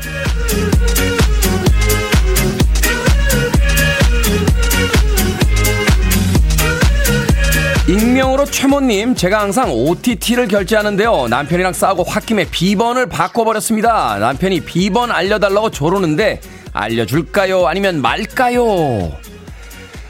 익명으로 7.89 8.45
최모님, 8.47 9.15
제가 9.15 9.41
항상 9.41 9.71
OTT를 9.71 10.49
결제하는데요. 10.49 11.29
남편이랑 11.29 11.73
싸우고 11.73 12.05
홧김에 12.05 12.47
B번을 12.51 13.07
바꿔버렸습니다. 13.07 14.19
남편이 14.19 14.61
B번 14.61 15.11
알려달라고 15.11 15.71
조르는데, 15.71 16.41
알려줄까요? 16.73 17.67
아니면 17.67 18.01
말까요? 18.01 19.13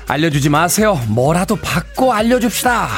알려주지 0.06 0.48
마세요. 0.50 1.00
뭐라도 1.08 1.56
받고 1.56 2.12
알려줍시다. 2.12 2.88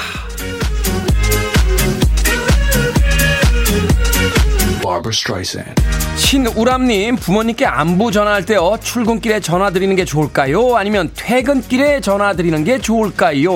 신우람님, 6.16 7.16
부모님께 7.16 7.66
안부 7.66 8.10
전화할 8.10 8.44
때요, 8.46 8.78
출근길에 8.82 9.40
전화 9.40 9.70
드리는 9.70 9.94
게 9.94 10.04
좋을까요? 10.04 10.76
아니면 10.76 11.10
퇴근길에 11.14 12.00
전화 12.00 12.34
드리는 12.34 12.64
게 12.64 12.78
좋을까요? 12.78 13.52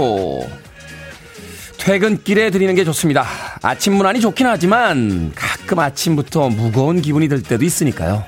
퇴근길에 1.79 2.51
드리는 2.51 2.75
게 2.75 2.85
좋습니다. 2.85 3.25
아침 3.63 3.95
문안이 3.95 4.21
좋긴 4.21 4.47
하지만 4.47 5.33
가끔 5.35 5.79
아침부터 5.79 6.51
무거운 6.51 7.01
기분이 7.01 7.29
들 7.29 7.43
때도 7.43 7.65
있으니까요. 7.65 8.25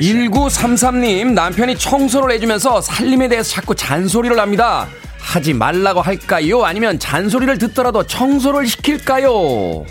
1933님, 0.00 1.32
남편이 1.32 1.78
청소를 1.78 2.34
해주면서 2.34 2.80
살림에 2.80 3.28
대해서 3.28 3.50
자꾸 3.50 3.74
잔소리를 3.74 4.38
합니다. 4.38 4.88
하지 5.18 5.52
말라고 5.54 6.02
할까요? 6.02 6.64
아니면 6.64 6.98
잔소리를 6.98 7.58
듣더라도 7.58 8.02
청소를 8.04 8.66
시킬까요? 8.66 9.84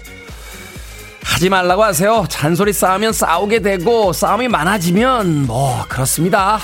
하지 1.23 1.49
말라고 1.49 1.83
하세요. 1.83 2.25
잔소리 2.29 2.73
싸우면 2.73 3.13
싸우게 3.13 3.59
되고, 3.59 4.13
싸움이 4.13 4.47
많아지면, 4.47 5.47
뭐, 5.47 5.83
그렇습니다. 5.87 6.59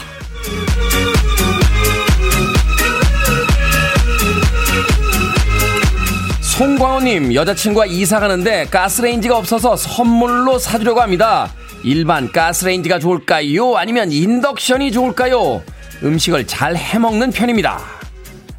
송광호님, 6.42 7.34
여자친구가 7.34 7.86
이사 7.86 8.20
가는데 8.20 8.66
가스레인지가 8.66 9.38
없어서 9.38 9.78
선물로 9.78 10.60
사주려고 10.60 11.00
합니다. 11.02 11.50
일반 11.84 12.32
가스레인지가 12.32 13.00
좋을까요? 13.00 13.78
아니면 13.78 14.12
인덕션이 14.12 14.92
좋을까요? 14.92 15.62
음식을 16.04 16.48
잘 16.48 16.76
해먹는 16.76 17.32
편입니다. 17.32 17.80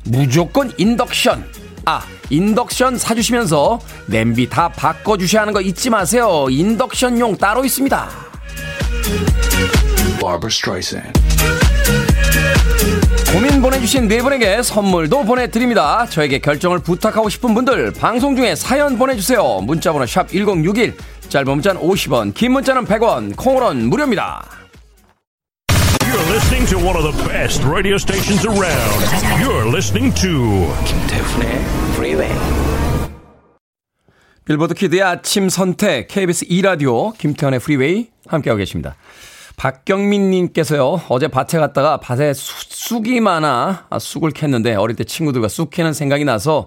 무조건 0.04 0.72
인덕션. 0.76 1.44
아, 1.84 2.02
인덕션 2.30 2.98
사주시면서 2.98 3.80
냄비 4.06 4.48
다 4.48 4.68
바꿔주셔야 4.68 5.42
하는 5.42 5.52
거 5.52 5.60
잊지 5.60 5.90
마세요. 5.90 6.46
인덕션용 6.50 7.36
따로 7.36 7.64
있습니다. 7.64 8.08
고민 13.32 13.62
보내주신 13.62 14.08
네 14.08 14.20
분에게 14.22 14.62
선물도 14.62 15.24
보내드립니다. 15.24 16.04
저에게 16.10 16.40
결정을 16.40 16.80
부탁하고 16.80 17.28
싶은 17.28 17.54
분들 17.54 17.92
방송 17.92 18.34
중에 18.34 18.56
사연 18.56 18.98
보내주세요. 18.98 19.60
문자번호 19.62 20.04
샵 20.04 20.28
1061, 20.28 20.96
짧은 21.30 21.46
문자는 21.46 21.80
50원, 21.80 22.34
긴 22.34 22.50
문자는 22.50 22.84
100원, 22.86 23.36
콩으로는 23.36 23.88
무료입니다. 23.88 24.44
You're 26.02 26.28
listening 26.32 26.68
to 26.68 26.76
one 26.78 26.96
of 26.96 27.04
the 27.04 27.28
best 27.28 27.64
radio 27.64 27.94
stations 27.94 28.44
around. 28.44 29.00
You're 29.40 29.68
listening 29.68 30.12
to 30.20 30.66
김태훈의 30.84 31.48
Freeway. 31.92 32.34
Billboard 34.44 34.74
kid의 34.74 35.02
아침 35.02 35.48
선택 35.48 36.08
KBS 36.08 36.46
2 36.48 36.62
라디오 36.62 37.12
김태훈의 37.12 37.58
Freeway 37.58 38.08
함께하고 38.26 38.58
계십니다. 38.58 38.96
박경민 39.56 40.30
님께서요, 40.30 41.02
어제 41.10 41.28
밭에 41.28 41.58
갔다가 41.58 41.98
밭에 41.98 42.32
쑥이 42.34 43.20
많아 43.20 43.86
쑥을 44.00 44.32
캤는데 44.32 44.76
어릴 44.76 44.96
때 44.96 45.04
친구들과 45.04 45.46
쑥 45.46 45.70
캐는 45.70 45.92
생각이 45.92 46.24
나서 46.24 46.66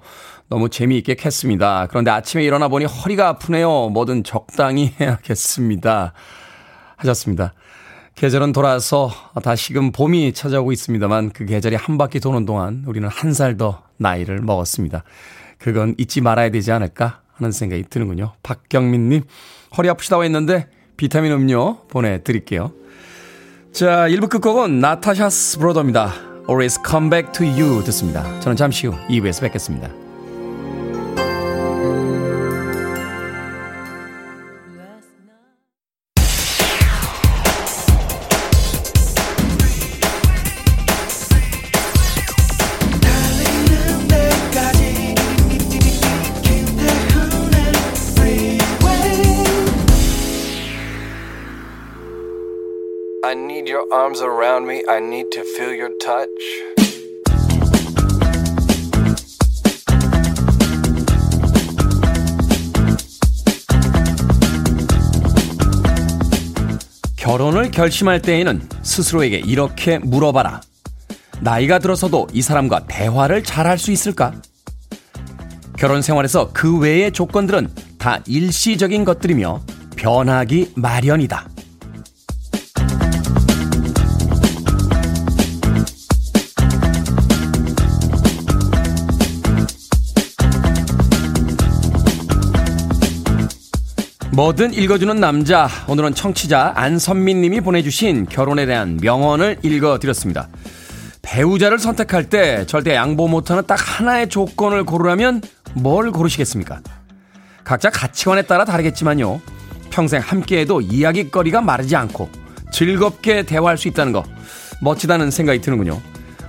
너무 0.49 0.69
재미있게 0.69 1.15
캤습니다. 1.15 1.87
그런데 1.89 2.11
아침에 2.11 2.43
일어나 2.43 2.67
보니 2.67 2.85
허리가 2.85 3.29
아프네요. 3.29 3.89
뭐든 3.89 4.23
적당히 4.23 4.93
해야겠습니다. 4.99 6.13
하셨습니다. 6.97 7.53
계절은 8.15 8.51
돌아서 8.51 9.11
다시금 9.43 9.91
봄이 9.91 10.33
찾아오고 10.33 10.71
있습니다만 10.71 11.31
그 11.31 11.45
계절이 11.45 11.75
한 11.75 11.97
바퀴 11.97 12.19
도는 12.19 12.45
동안 12.45 12.83
우리는 12.85 13.07
한 13.09 13.33
살 13.33 13.57
더 13.57 13.81
나이를 13.97 14.41
먹었습니다. 14.41 15.03
그건 15.57 15.95
잊지 15.97 16.21
말아야 16.21 16.49
되지 16.51 16.71
않을까 16.71 17.21
하는 17.33 17.51
생각이 17.51 17.85
드는군요. 17.89 18.33
박경민님, 18.43 19.23
허리 19.77 19.89
아프시다고 19.89 20.23
했는데 20.23 20.67
비타민 20.97 21.31
음료 21.31 21.79
보내드릴게요. 21.87 22.71
자, 23.71 24.07
1부 24.07 24.29
끝곡은 24.29 24.79
나타샤스 24.79 25.57
브로더입니다. 25.57 26.13
Always 26.47 26.79
come 26.87 27.09
back 27.09 27.31
to 27.31 27.45
you 27.47 27.83
듣습니다. 27.85 28.39
저는 28.41 28.55
잠시 28.55 28.85
후 28.85 28.93
2부에서 29.09 29.41
뵙겠습니다. 29.41 30.02
Your 53.83 53.93
arms 53.93 54.21
around 54.21 54.67
me. 54.67 54.83
I 54.87 54.99
need 54.99 55.31
to 55.31 55.43
feel 55.43 55.73
your 55.73 55.91
touch. 55.99 56.29
결혼을 67.17 67.71
결심할 67.71 68.21
때에는 68.21 68.61
스스로에게 68.81 69.37
이렇게 69.39 69.97
물어봐라. 69.99 70.61
나이가 71.41 71.79
들어서도 71.79 72.27
이 72.33 72.41
사람과 72.41 72.85
대화를 72.87 73.43
잘 73.43 73.65
할 73.65 73.77
수 73.77 73.91
있을까? 73.91 74.33
결혼 75.77 76.01
생활에서 76.01 76.51
그 76.53 76.77
외의 76.79 77.11
조건들은 77.11 77.69
다 77.97 78.21
일시적인 78.27 79.05
것들이며 79.05 79.61
변하기 79.95 80.73
마련이다. 80.75 81.52
뭐든 94.33 94.73
읽어주는 94.73 95.19
남자. 95.19 95.69
오늘은 95.87 96.15
청취자 96.15 96.73
안선민 96.75 97.41
님이 97.41 97.61
보내주신 97.61 98.25
결혼에 98.25 98.65
대한 98.65 98.97
명언을 98.99 99.59
읽어드렸습니다. 99.61 100.49
배우자를 101.21 101.77
선택할 101.77 102.29
때 102.29 102.65
절대 102.65 102.95
양보 102.95 103.27
못하는 103.27 103.63
딱 103.67 103.77
하나의 103.79 104.29
조건을 104.29 104.85
고르라면 104.85 105.43
뭘 105.75 106.11
고르시겠습니까? 106.11 106.81
각자 107.63 107.91
가치관에 107.91 108.41
따라 108.41 108.65
다르겠지만요. 108.65 109.39
평생 109.91 110.19
함께해도 110.19 110.81
이야기거리가 110.81 111.61
마르지 111.61 111.95
않고 111.95 112.27
즐겁게 112.71 113.43
대화할 113.43 113.77
수 113.77 113.87
있다는 113.87 114.13
거 114.13 114.23
멋지다는 114.81 115.29
생각이 115.29 115.61
드는군요. 115.61 116.01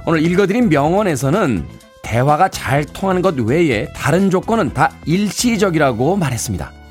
오늘 0.07 0.25
읽어드린 0.25 0.71
명언에서는 0.71 1.67
대화가 2.03 2.49
잘 2.49 2.87
통하는 2.87 3.21
것 3.21 3.39
외에 3.39 3.93
다른 3.95 4.31
조건은 4.31 4.73
다 4.73 4.91
일시적이라고 5.05 6.17
말했습니다. 6.17 6.84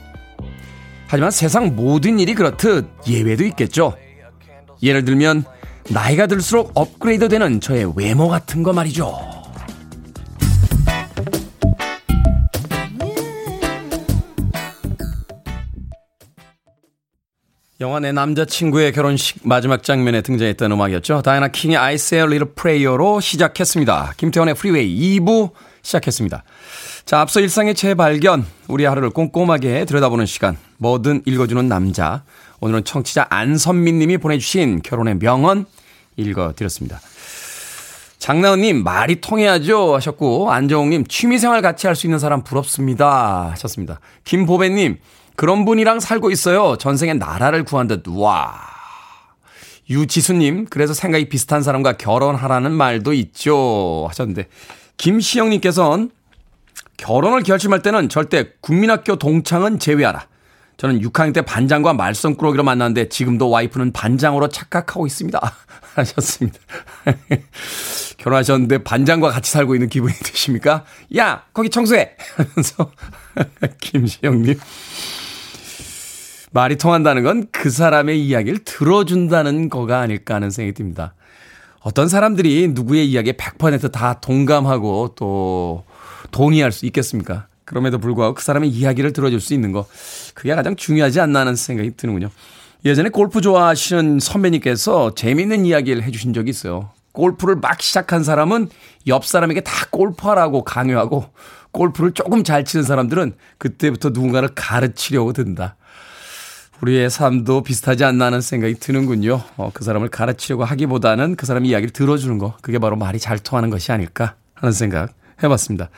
하지만 1.13 1.29
세상 1.29 1.75
모든 1.75 2.17
일이 2.17 2.33
그렇듯 2.33 2.87
예외도 3.07 3.43
있겠죠. 3.43 3.95
예를 4.81 5.05
들면 5.05 5.43
나이가 5.91 6.25
들수록 6.25 6.71
업그레이드 6.73 7.29
되는 7.29 7.61
저의 7.61 7.93
외모 7.95 8.27
같은 8.27 8.63
거 8.63 8.73
말이죠. 8.73 9.15
영화 17.79 17.99
내 17.99 18.11
남자친구의 18.11 18.91
결혼식 18.91 19.37
마지막 19.43 19.83
장면에 19.83 20.21
등장했던 20.21 20.71
음악이었죠. 20.71 21.21
다이애나 21.21 21.49
킹의 21.49 21.77
I 21.77 21.93
Say 21.93 22.23
a 22.23 22.25
Little 22.25 22.55
Prayer로 22.55 23.19
시작했습니다. 23.19 24.15
김태훈의 24.17 24.55
프리웨이 24.55 25.19
2부 25.19 25.51
시작했습니다. 25.83 26.43
자, 27.05 27.19
앞서 27.19 27.39
일상의 27.39 27.75
재발견, 27.75 28.45
우리 28.67 28.85
하루를 28.85 29.11
꼼꼼하게 29.11 29.85
들여다보는 29.85 30.25
시간, 30.25 30.57
뭐든 30.77 31.21
읽어주는 31.25 31.67
남자. 31.67 32.23
오늘은 32.61 32.85
청취자 32.85 33.27
안선민 33.29 33.99
님이 33.99 34.17
보내주신 34.17 34.81
결혼의 34.81 35.19
명언 35.19 35.65
읽어드렸습니다. 36.15 36.99
장나은님, 38.17 38.83
말이 38.85 39.19
통해야죠 39.19 39.93
하셨고, 39.95 40.49
안정욱님, 40.49 41.07
취미생활 41.07 41.61
같이 41.61 41.87
할 41.87 41.95
수 41.97 42.07
있는 42.07 42.19
사람 42.19 42.41
부럽습니다 42.41 43.51
하셨습니다. 43.51 43.99
김보배님, 44.23 44.99
그런 45.35 45.65
분이랑 45.65 45.99
살고 45.99 46.31
있어요. 46.31 46.77
전생에 46.77 47.15
나라를 47.15 47.65
구한 47.65 47.87
듯, 47.87 48.03
와. 48.07 48.53
유지수님, 49.89 50.67
그래서 50.69 50.93
생각이 50.93 51.27
비슷한 51.27 51.63
사람과 51.63 51.97
결혼하라는 51.97 52.71
말도 52.71 53.11
있죠. 53.11 54.05
하셨는데, 54.07 54.47
김시영님께서는 54.97 56.11
결혼을 56.97 57.43
결심할 57.43 57.81
때는 57.81 58.09
절대 58.09 58.51
국민학교 58.61 59.15
동창은 59.15 59.79
제외하라. 59.79 60.27
저는 60.77 61.01
6학년 61.01 61.33
때 61.33 61.41
반장과 61.41 61.93
말썽꾸러기로 61.93 62.63
만났는데 62.63 63.09
지금도 63.09 63.49
와이프는 63.49 63.91
반장으로 63.93 64.49
착각하고 64.49 65.05
있습니다. 65.05 65.39
하셨습니다. 65.95 66.59
결혼하셨는데 68.17 68.79
반장과 68.83 69.29
같이 69.29 69.51
살고 69.51 69.75
있는 69.75 69.89
기분이 69.89 70.13
드십니까? 70.13 70.85
야, 71.17 71.43
거기 71.53 71.69
청소해! 71.69 72.15
하면서 72.35 72.91
김시영님. 73.79 74.59
말이 76.51 76.77
통한다는 76.77 77.23
건 77.23 77.47
그 77.63 77.69
사람의 77.69 78.21
이야기를 78.21 78.59
들어준다는 78.65 79.69
거가 79.69 80.01
아닐까 80.01 80.35
하는 80.35 80.49
생각이 80.49 80.73
듭니다. 80.73 81.13
어떤 81.83 82.07
사람들이 82.07 82.69
누구의 82.69 83.09
이야기에 83.11 83.33
100%다 83.33 84.19
동감하고 84.21 85.15
또 85.15 85.83
동의할 86.31 86.71
수 86.71 86.85
있겠습니까? 86.85 87.47
그럼에도 87.65 87.99
불구하고 87.99 88.35
그 88.35 88.43
사람의 88.43 88.69
이야기를 88.69 89.13
들어줄 89.13 89.41
수 89.41 89.53
있는 89.53 89.71
거 89.71 89.85
그게 90.33 90.55
가장 90.55 90.75
중요하지 90.75 91.19
않나 91.19 91.41
하는 91.41 91.55
생각이 91.55 91.91
드는군요. 91.97 92.29
예전에 92.85 93.09
골프 93.09 93.41
좋아하시는 93.41 94.19
선배님께서 94.19 95.13
재미있는 95.15 95.65
이야기를 95.65 96.03
해주신 96.03 96.33
적이 96.33 96.49
있어요. 96.49 96.89
골프를 97.11 97.57
막 97.57 97.81
시작한 97.81 98.23
사람은 98.23 98.69
옆 99.07 99.25
사람에게 99.25 99.61
다 99.61 99.71
골프하라고 99.91 100.63
강요하고 100.63 101.25
골프를 101.71 102.13
조금 102.13 102.43
잘 102.43 102.65
치는 102.65 102.83
사람들은 102.83 103.33
그때부터 103.57 104.09
누군가를 104.09 104.49
가르치려고 104.55 105.33
든다. 105.33 105.75
우리의 106.83 107.09
삶도 107.09 107.63
비슷하지 107.63 108.03
않나 108.03 108.25
하는 108.25 108.41
생각이 108.41 108.75
드는군요. 108.75 109.41
어, 109.55 109.71
그 109.73 109.85
사람을 109.85 110.09
가르치려고 110.09 110.65
하기보다는 110.65 111.37
그 111.37 111.45
사람의 111.45 111.69
이야기를 111.69 111.93
들어주는 111.93 112.37
거. 112.37 112.57
그게 112.61 112.77
바로 112.77 112.97
말이 112.97 113.19
잘 113.19 113.39
통하는 113.39 113.69
것이 113.69 113.93
아닐까 113.93 114.35
하는 114.53 114.73
생각 114.73 115.13
해봤습니다. 115.41 115.89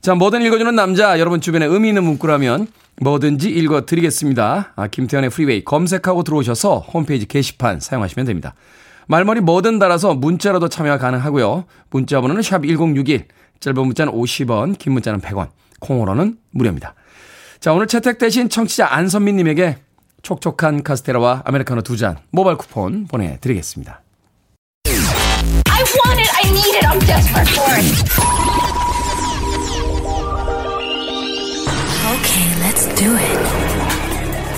자, 0.00 0.14
뭐든 0.16 0.42
읽어주는 0.42 0.74
남자, 0.74 1.20
여러분 1.20 1.40
주변에 1.40 1.66
의미 1.66 1.88
있는 1.88 2.02
문구라면 2.02 2.66
뭐든지 3.00 3.48
읽어드리겠습니다. 3.48 4.72
아, 4.74 4.86
김태현의 4.88 5.30
프리웨이 5.30 5.64
검색하고 5.64 6.24
들어오셔서 6.24 6.80
홈페이지 6.80 7.26
게시판 7.26 7.78
사용하시면 7.78 8.26
됩니다. 8.26 8.54
말머리 9.06 9.40
뭐든 9.40 9.78
달아서 9.78 10.14
문자로도 10.14 10.68
참여가 10.68 10.98
가능하고요. 10.98 11.64
문자 11.90 12.20
번호는 12.20 12.42
샵1061, 12.42 13.26
짧은 13.60 13.86
문자는 13.86 14.12
50원, 14.12 14.78
긴 14.78 14.94
문자는 14.94 15.20
100원, 15.20 15.50
콩으로는 15.78 16.38
무료입니다. 16.50 16.94
자, 17.60 17.72
오늘 17.72 17.86
채택되신 17.86 18.48
청취자 18.48 18.92
안선미님에게 18.92 19.78
촉촉한 20.24 20.82
카스테라와 20.82 21.42
아메리카노 21.44 21.82
두 21.82 21.96
잔 21.96 22.16
모바일 22.30 22.56
쿠폰 22.56 23.06
보내드리겠습니다. 23.06 24.00
I 24.86 25.82
want 26.04 26.20
it, 26.20 26.30
I 26.34 26.50
need 26.50 26.74
it, 26.76 26.86
I'm 26.86 26.98
desperate 27.06 27.48
for 27.50 27.70
it. 27.78 27.84
Okay, 32.14 32.46
let's 32.62 32.86
do 32.94 33.16
it. 33.16 33.38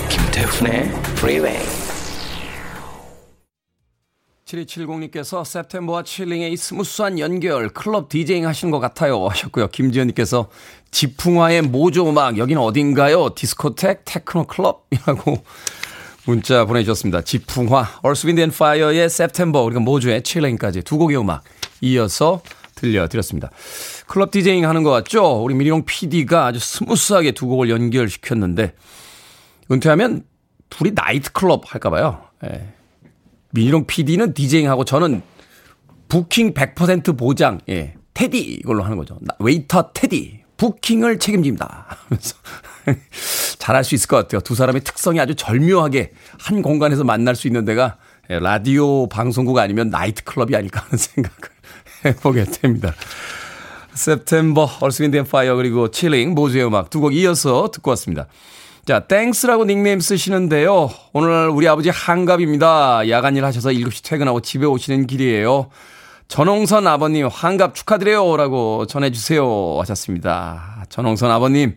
김태훈의 0.09 0.89
Freeway. 1.17 1.86
7270님께서 4.47 5.41
september와 5.45 6.03
칠링의 6.03 6.53
이 6.53 6.57
smooth한 6.57 7.19
연결 7.19 7.69
클럽 7.69 8.07
디제잉 8.07 8.47
하시는 8.47 8.71
것 8.71 8.79
같아요 8.79 9.27
하셨고요. 9.27 9.67
김지현님께서 9.67 10.49
지풍화의 10.91 11.63
Modjo 11.63 12.09
음악 12.09 12.37
여기는 12.37 12.61
어딘가요? 12.61 13.35
디스코텍 13.35 14.03
테크노 14.05 14.45
클럽이라고 14.45 15.43
문자 16.25 16.65
보내주셨습니다. 16.65 17.21
지풍화, 17.21 17.99
얼스윈드 18.01 18.41
앤 18.41 18.51
파이어의 18.51 19.05
September, 19.05 19.65
우리가 19.65 19.81
Modjo의 19.81 20.23
Chillin'까지 20.23 20.81
두 20.83 20.97
곡의 20.97 21.17
음악 21.17 21.43
이어서 21.81 22.41
들려드렸습니다. 22.75 23.49
클럽 24.07 24.31
디제잉 24.31 24.67
하는 24.67 24.83
것 24.83 24.91
같죠? 24.91 25.43
우리 25.43 25.55
미니롱 25.55 25.83
PD가 25.85 26.45
아주 26.45 26.59
smooth하게 26.59 27.31
두 27.31 27.47
곡을 27.47 27.69
연결시켰는데 27.69 28.73
은퇴하면 29.71 30.23
둘이 30.69 30.91
나이트 30.93 31.31
클럽 31.33 31.73
할까봐요. 31.73 32.21
예. 32.45 32.77
민희롱 33.57 33.85
PD는 33.87 34.33
DJing하고 34.33 34.85
저는 34.85 35.21
부킹 36.09 36.53
100% 36.53 37.17
보장, 37.17 37.59
예, 37.69 37.95
테디 38.13 38.37
이걸로 38.39 38.83
하는 38.83 38.97
거죠. 38.97 39.17
웨이터 39.39 39.91
테디 39.93 40.41
부킹을 40.57 41.19
책임집니다. 41.19 41.85
하면서 41.87 42.35
잘할 43.59 43.83
수 43.83 43.95
있을 43.95 44.07
것 44.07 44.15
같아요. 44.17 44.41
두 44.41 44.55
사람의 44.55 44.83
특성이 44.83 45.19
아주 45.19 45.35
절묘하게 45.35 46.11
한 46.39 46.61
공간에서 46.61 47.03
만날 47.03 47.35
수 47.35 47.47
있는 47.47 47.65
데가 47.65 47.97
예, 48.29 48.39
라디오 48.39 49.07
방송국 49.09 49.57
아니면 49.57 49.89
나이트 49.89 50.23
클럽이 50.23 50.55
아닐까 50.55 50.81
하는 50.81 50.97
생각을 50.97 51.37
해보게 52.05 52.43
됩니다. 52.45 52.93
September, 53.95 54.69
and 54.83 55.19
Fire 55.27 55.55
그리고 55.55 55.89
Chillin' 55.91 56.35
Modjo의 56.35 56.67
음악 56.67 56.91
두 56.91 56.99
곡 56.99 57.15
이어서 57.15 57.71
듣고 57.71 57.89
왔습니다. 57.91 58.27
자, 58.87 59.01
Thanks라고 59.01 59.65
닉네임 59.65 59.99
쓰시는데요. 59.99 60.89
오늘 61.11 61.49
우리 61.49 61.67
아버지 61.67 61.89
환갑입니다. 61.89 63.09
야간 63.09 63.35
일 63.35 63.43
하셔서 63.43 63.71
7시 63.71 64.01
퇴근하고 64.01 64.39
집에 64.39 64.65
오시는 64.65 65.07
길이에요. 65.07 65.67
전홍선 66.29 66.87
아버님 66.87 67.27
환갑 67.27 67.75
축하드려요. 67.75 68.37
라고 68.37 68.85
전해주세요. 68.87 69.75
하셨습니다. 69.81 70.85
전홍선 70.87 71.29
아버님, 71.29 71.75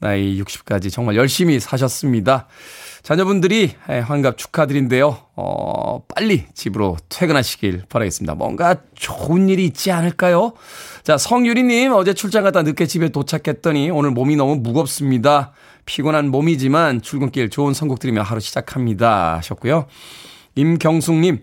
나이 0.00 0.42
60까지 0.42 0.90
정말 0.90 1.14
열심히 1.14 1.60
사셨습니다. 1.60 2.48
자녀분들이 3.04 3.70
환갑 3.86 4.36
축하드린데요. 4.36 5.18
어, 5.36 6.02
빨리 6.12 6.46
집으로 6.52 6.96
퇴근하시길 7.08 7.84
바라겠습니다. 7.88 8.34
뭔가 8.34 8.74
좋은 8.96 9.48
일이 9.48 9.66
있지 9.66 9.92
않을까요? 9.92 10.54
자, 11.04 11.16
성유리님, 11.16 11.92
어제 11.92 12.12
출장 12.12 12.42
갔다 12.42 12.62
늦게 12.62 12.86
집에 12.86 13.10
도착했더니 13.10 13.90
오늘 13.90 14.10
몸이 14.10 14.34
너무 14.34 14.56
무겁습니다. 14.56 15.52
피곤한 15.90 16.28
몸이지만 16.28 17.02
출근길 17.02 17.50
좋은 17.50 17.74
선곡 17.74 17.98
들으며 17.98 18.22
하루 18.22 18.38
시작합니다. 18.38 19.34
하셨고요. 19.38 19.86
임경숙님, 20.54 21.42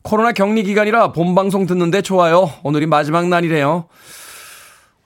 코로나 0.00 0.32
격리 0.32 0.62
기간이라 0.62 1.12
본방송 1.12 1.66
듣는데 1.66 2.00
좋아요. 2.00 2.50
오늘이 2.62 2.86
마지막 2.86 3.28
날이래요. 3.28 3.84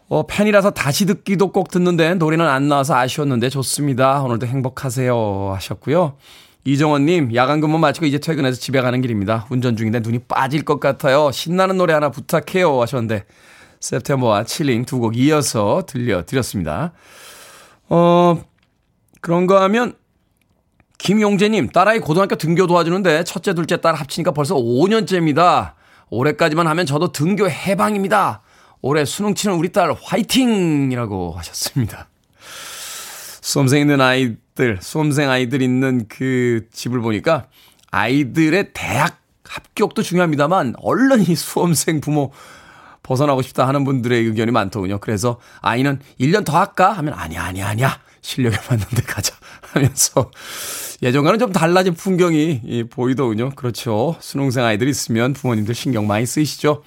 어, 0.08 0.26
팬이라서 0.28 0.70
다시 0.70 1.04
듣기도 1.04 1.50
꼭 1.50 1.68
듣는데 1.68 2.14
노래는 2.14 2.46
안 2.46 2.68
나와서 2.68 2.94
아쉬웠는데 2.94 3.48
좋습니다. 3.48 4.22
오늘도 4.22 4.46
행복하세요. 4.46 5.50
하셨고요. 5.56 6.16
이정원님, 6.64 7.34
야간 7.34 7.60
근무 7.60 7.78
마치고 7.78 8.06
이제 8.06 8.18
퇴근해서 8.18 8.60
집에 8.60 8.80
가는 8.82 9.00
길입니다. 9.00 9.46
운전 9.50 9.76
중인데 9.76 9.98
눈이 9.98 10.20
빠질 10.28 10.64
것 10.64 10.78
같아요. 10.78 11.32
신나는 11.32 11.76
노래 11.76 11.92
하나 11.92 12.10
부탁해요. 12.10 12.80
하셨는데, 12.82 13.24
세프템버와 13.80 14.44
칠링 14.44 14.84
두 14.84 15.00
곡 15.00 15.16
이어서 15.16 15.82
들려드렸습니다. 15.88 16.92
어, 17.88 18.44
그런가 19.20 19.62
하면, 19.62 19.94
김용재님, 20.98 21.68
딸아이 21.70 21.98
고등학교 21.98 22.36
등교 22.36 22.66
도와주는데 22.66 23.24
첫째, 23.24 23.54
둘째 23.54 23.80
딸 23.80 23.94
합치니까 23.94 24.30
벌써 24.32 24.54
5년째입니다. 24.54 25.74
올해까지만 26.08 26.66
하면 26.66 26.86
저도 26.86 27.12
등교 27.12 27.50
해방입니다. 27.50 28.42
올해 28.80 29.04
수능 29.04 29.34
치는 29.34 29.56
우리 29.56 29.72
딸 29.72 29.92
화이팅이라고 29.92 31.32
하셨습니다. 31.36 32.08
수험생 33.40 33.80
있는 33.82 34.00
아이들, 34.00 34.78
수험생 34.80 35.30
아이들 35.30 35.62
있는 35.62 36.06
그 36.08 36.68
집을 36.72 37.00
보니까 37.00 37.46
아이들의 37.90 38.70
대학 38.72 39.20
합격도 39.44 40.02
중요합니다만 40.02 40.74
얼른 40.78 41.22
이 41.28 41.34
수험생 41.34 42.00
부모 42.00 42.32
벗어나고 43.02 43.42
싶다 43.42 43.68
하는 43.68 43.84
분들의 43.84 44.24
의견이 44.24 44.50
많더군요. 44.50 44.98
그래서 44.98 45.38
아이는 45.60 46.00
1년 46.18 46.44
더 46.44 46.58
할까? 46.58 46.92
하면 46.92 47.14
아니야, 47.14 47.44
아니야, 47.44 47.68
아니야. 47.68 48.00
실력에 48.26 48.56
맞는 48.68 48.84
데 48.96 49.02
가자. 49.02 49.34
하면서 49.72 50.30
예전과는 51.02 51.38
좀 51.38 51.52
달라진 51.52 51.94
풍경이 51.94 52.84
보이더군요. 52.90 53.50
그렇죠. 53.50 54.16
수능생 54.20 54.64
아이들 54.64 54.88
있으면 54.88 55.32
부모님들 55.32 55.74
신경 55.74 56.06
많이 56.06 56.26
쓰이시죠. 56.26 56.82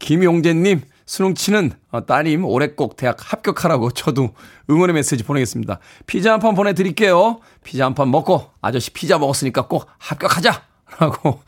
김용재님, 0.00 0.80
수능 1.06 1.34
치는 1.34 1.72
어, 1.90 2.04
따님 2.04 2.44
올해 2.44 2.68
꼭 2.68 2.96
대학 2.96 3.16
합격하라고 3.20 3.92
저도 3.92 4.34
응원의 4.70 4.94
메시지 4.94 5.22
보내겠습니다. 5.22 5.78
피자 6.06 6.32
한 6.32 6.40
판 6.40 6.54
보내드릴게요. 6.54 7.38
피자 7.62 7.84
한 7.84 7.94
판 7.94 8.10
먹고 8.10 8.50
아저씨 8.60 8.90
피자 8.90 9.18
먹었으니까 9.18 9.68
꼭 9.68 9.86
합격하자! 9.98 10.62
라고 10.98 11.40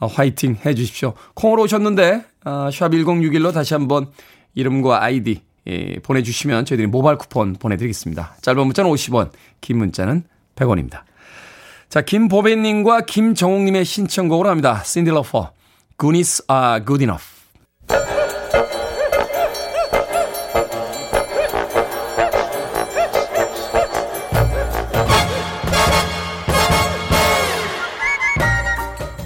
어, 0.00 0.06
화이팅 0.08 0.58
해 0.66 0.74
주십시오. 0.74 1.14
콩으로 1.34 1.62
오셨는데 1.62 2.24
어, 2.44 2.70
샵 2.72 2.88
1061로 2.90 3.52
다시 3.52 3.74
한번 3.74 4.10
이름과 4.54 5.02
아이디 5.02 5.42
예, 5.66 5.94
보내주시면 6.02 6.66
저희들이 6.66 6.86
모바일 6.86 7.16
쿠폰 7.16 7.54
보내드리겠습니다. 7.54 8.36
짧은 8.42 8.64
문자는 8.66 8.90
50원, 8.90 9.30
긴 9.60 9.78
문자는 9.78 10.24
100원입니다. 10.56 11.02
자, 11.88 12.00
김보배님과 12.02 13.02
김정옥님의 13.02 13.84
신청곡으로 13.84 14.48
합니다. 14.48 14.82
신디 14.84 15.10
러퍼, 15.10 15.52
Goonies 15.98 16.44
are 16.50 16.84
good 16.84 17.04
enough. 17.04 17.34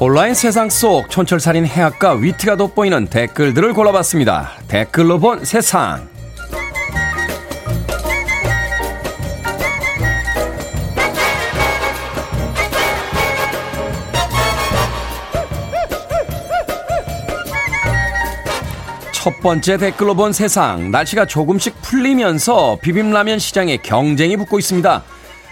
온라인 0.01 0.33
세상 0.33 0.71
속 0.71 1.11
촌철살인 1.11 1.67
해학과 1.67 2.13
위트가 2.13 2.55
돋보이는 2.55 3.07
댓글들을 3.07 3.73
골라봤습니다. 3.73 4.53
댓글로 4.69 5.19
본 5.19 5.45
세상. 5.45 6.18
첫 19.29 19.41
번째 19.41 19.77
댓글로 19.77 20.15
본 20.15 20.33
세상. 20.33 20.91
날씨가 20.91 21.27
조금씩 21.27 21.83
풀리면서 21.83 22.79
비빔라면 22.81 23.39
시장에 23.39 23.77
경쟁이 23.77 24.39
붙고 24.39 24.59
있습니다. 24.59 25.05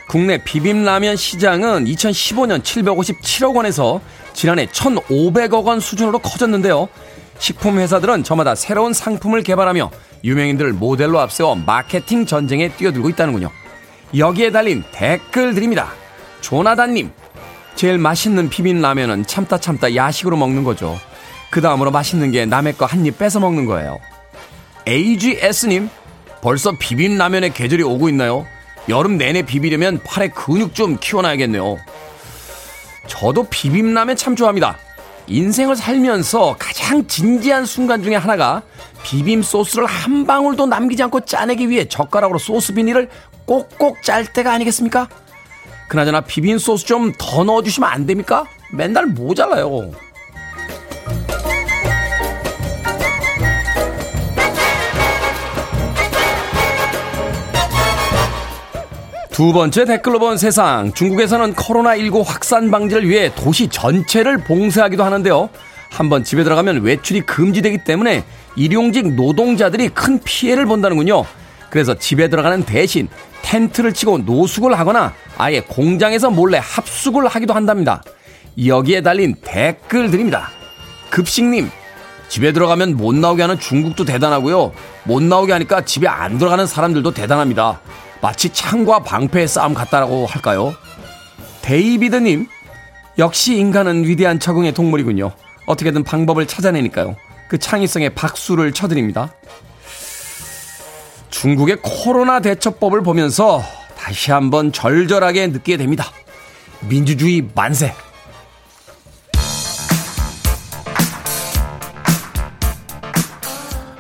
국내 0.09 0.43
비빔라면 0.43 1.17
시장은 1.17 1.85
2015년 1.85 2.62
757억 2.62 3.55
원에서 3.55 4.01
지난해 4.33 4.65
1,500억 4.65 5.67
원 5.67 5.81
수준으로 5.81 6.21
커졌는데요. 6.21 6.89
식품 7.39 7.79
회사들은 7.79 8.25
저마다 8.25 8.55
새로운 8.55 8.95
상품을 8.95 9.43
개발하며 9.43 9.91
유명인들을 10.25 10.73
모델로 10.73 11.21
앞세워 11.21 11.57
마케팅 11.57 12.25
전쟁에 12.25 12.71
뛰어들고 12.71 13.11
있다는군요. 13.11 13.51
여기에 14.17 14.53
달린 14.53 14.85
댓글들입니다. 14.93 15.93
조나단님, 16.41 17.11
제일 17.75 17.99
맛있는 17.99 18.49
비빔라면은 18.49 19.27
참다 19.27 19.59
참다 19.59 19.95
야식으로 19.95 20.39
먹는 20.39 20.65
거죠. 20.65 20.99
그 21.51 21.61
다음으로 21.61 21.91
맛있는 21.91 22.31
게 22.33 22.45
남의 22.47 22.77
거 22.77 22.87
한 22.87 23.05
입 23.07 23.19
뺏어 23.19 23.41
먹는 23.41 23.67
거예요. 23.67 23.99
AGS님, 24.89 25.89
벌써 26.43 26.73
비빔라면의 26.79 27.53
계절이 27.55 27.83
오고 27.83 28.09
있나요? 28.11 28.47
여름 28.89 29.17
내내 29.19 29.43
비비려면 29.43 30.01
팔에 30.05 30.29
근육 30.29 30.75
좀 30.75 30.97
키워놔야겠네요. 31.01 31.77
저도 33.09 33.45
비빔라면 33.49 34.17
참 34.17 34.37
좋아합니다. 34.37 34.77
인생을 35.29 35.75
살면서 35.75 36.55
가장 36.59 37.07
진지한 37.09 37.67
순간 37.67 38.03
중에 38.03 38.15
하나가 38.15 38.63
비빔 39.03 39.43
소스를 39.43 39.87
한 39.87 40.25
방울도 40.25 40.67
남기지 40.67 41.03
않고 41.05 41.21
짜내기 41.25 41.69
위해 41.69 41.87
젓가락으로 41.89 42.39
소스 42.39 42.73
비닐을 42.75 43.09
꼭꼭 43.45 44.03
짤 44.03 44.25
때가 44.25 44.53
아니겠습니까? 44.53 45.09
그나저나 45.89 46.21
비빔 46.23 46.59
소스 46.59 46.85
좀 46.85 47.13
더 47.19 47.43
넣어주시면 47.43 47.89
안 47.89 48.07
됩니까? 48.07 48.45
맨날 48.73 49.07
모자라요. 49.07 49.91
두 59.37 59.53
번째 59.53 59.85
댓글로 59.85 60.18
본 60.18 60.38
세상. 60.38 60.94
중국에서는 60.94 61.53
코로나19 61.57 62.25
확산 62.25 62.70
방지를 62.70 63.07
위해 63.07 63.31
도시 63.35 63.68
전체를 63.68 64.38
봉쇄하기도 64.38 65.05
하는데요. 65.05 65.51
한번 65.90 66.25
집에 66.25 66.42
들어가면 66.42 66.81
외출이 66.81 67.20
금지되기 67.20 67.85
때문에 67.85 68.25
일용직 68.57 69.12
노동자들이 69.14 69.90
큰 69.90 70.20
피해를 70.25 70.64
본다는군요. 70.64 71.27
그래서 71.68 71.92
집에 71.92 72.29
들어가는 72.29 72.62
대신 72.62 73.09
텐트를 73.42 73.92
치고 73.92 74.20
노숙을 74.20 74.79
하거나 74.79 75.12
아예 75.37 75.61
공장에서 75.61 76.31
몰래 76.31 76.59
합숙을 76.59 77.27
하기도 77.27 77.53
한답니다. 77.53 78.03
여기에 78.66 79.03
달린 79.03 79.35
댓글들입니다. 79.42 80.49
급식님, 81.11 81.70
집에 82.31 82.53
들어가면 82.53 82.96
못 82.96 83.14
나오게 83.14 83.42
하는 83.42 83.59
중국도 83.59 84.07
대단하고요. 84.07 84.72
못 85.05 85.22
나오게 85.22 85.53
하니까 85.53 85.83
집에 85.83 86.09
안 86.09 86.38
들어가는 86.38 86.66
사람들도 86.66 87.11
대단합니다. 87.11 87.83
마치 88.20 88.48
창과 88.50 89.00
방패의 89.00 89.48
싸움 89.48 89.74
같다라고 89.74 90.26
할까요? 90.26 90.74
데이비드님, 91.62 92.48
역시 93.18 93.57
인간은 93.57 94.05
위대한 94.05 94.38
적응의 94.38 94.72
동물이군요. 94.72 95.33
어떻게든 95.66 96.05
방법을 96.05 96.46
찾아내니까요. 96.46 97.16
그 97.48 97.59
창의성에 97.59 98.11
박수를 98.11 98.72
쳐드립니다. 98.72 99.33
중국의 101.31 101.79
코로나 101.83 102.40
대처법을 102.40 103.02
보면서 103.02 103.62
다시 103.96 104.33
한번 104.33 104.72
절절하게 104.72 105.48
느끼게 105.48 105.76
됩니다. 105.76 106.07
민주주의 106.88 107.46
만세! 107.55 107.94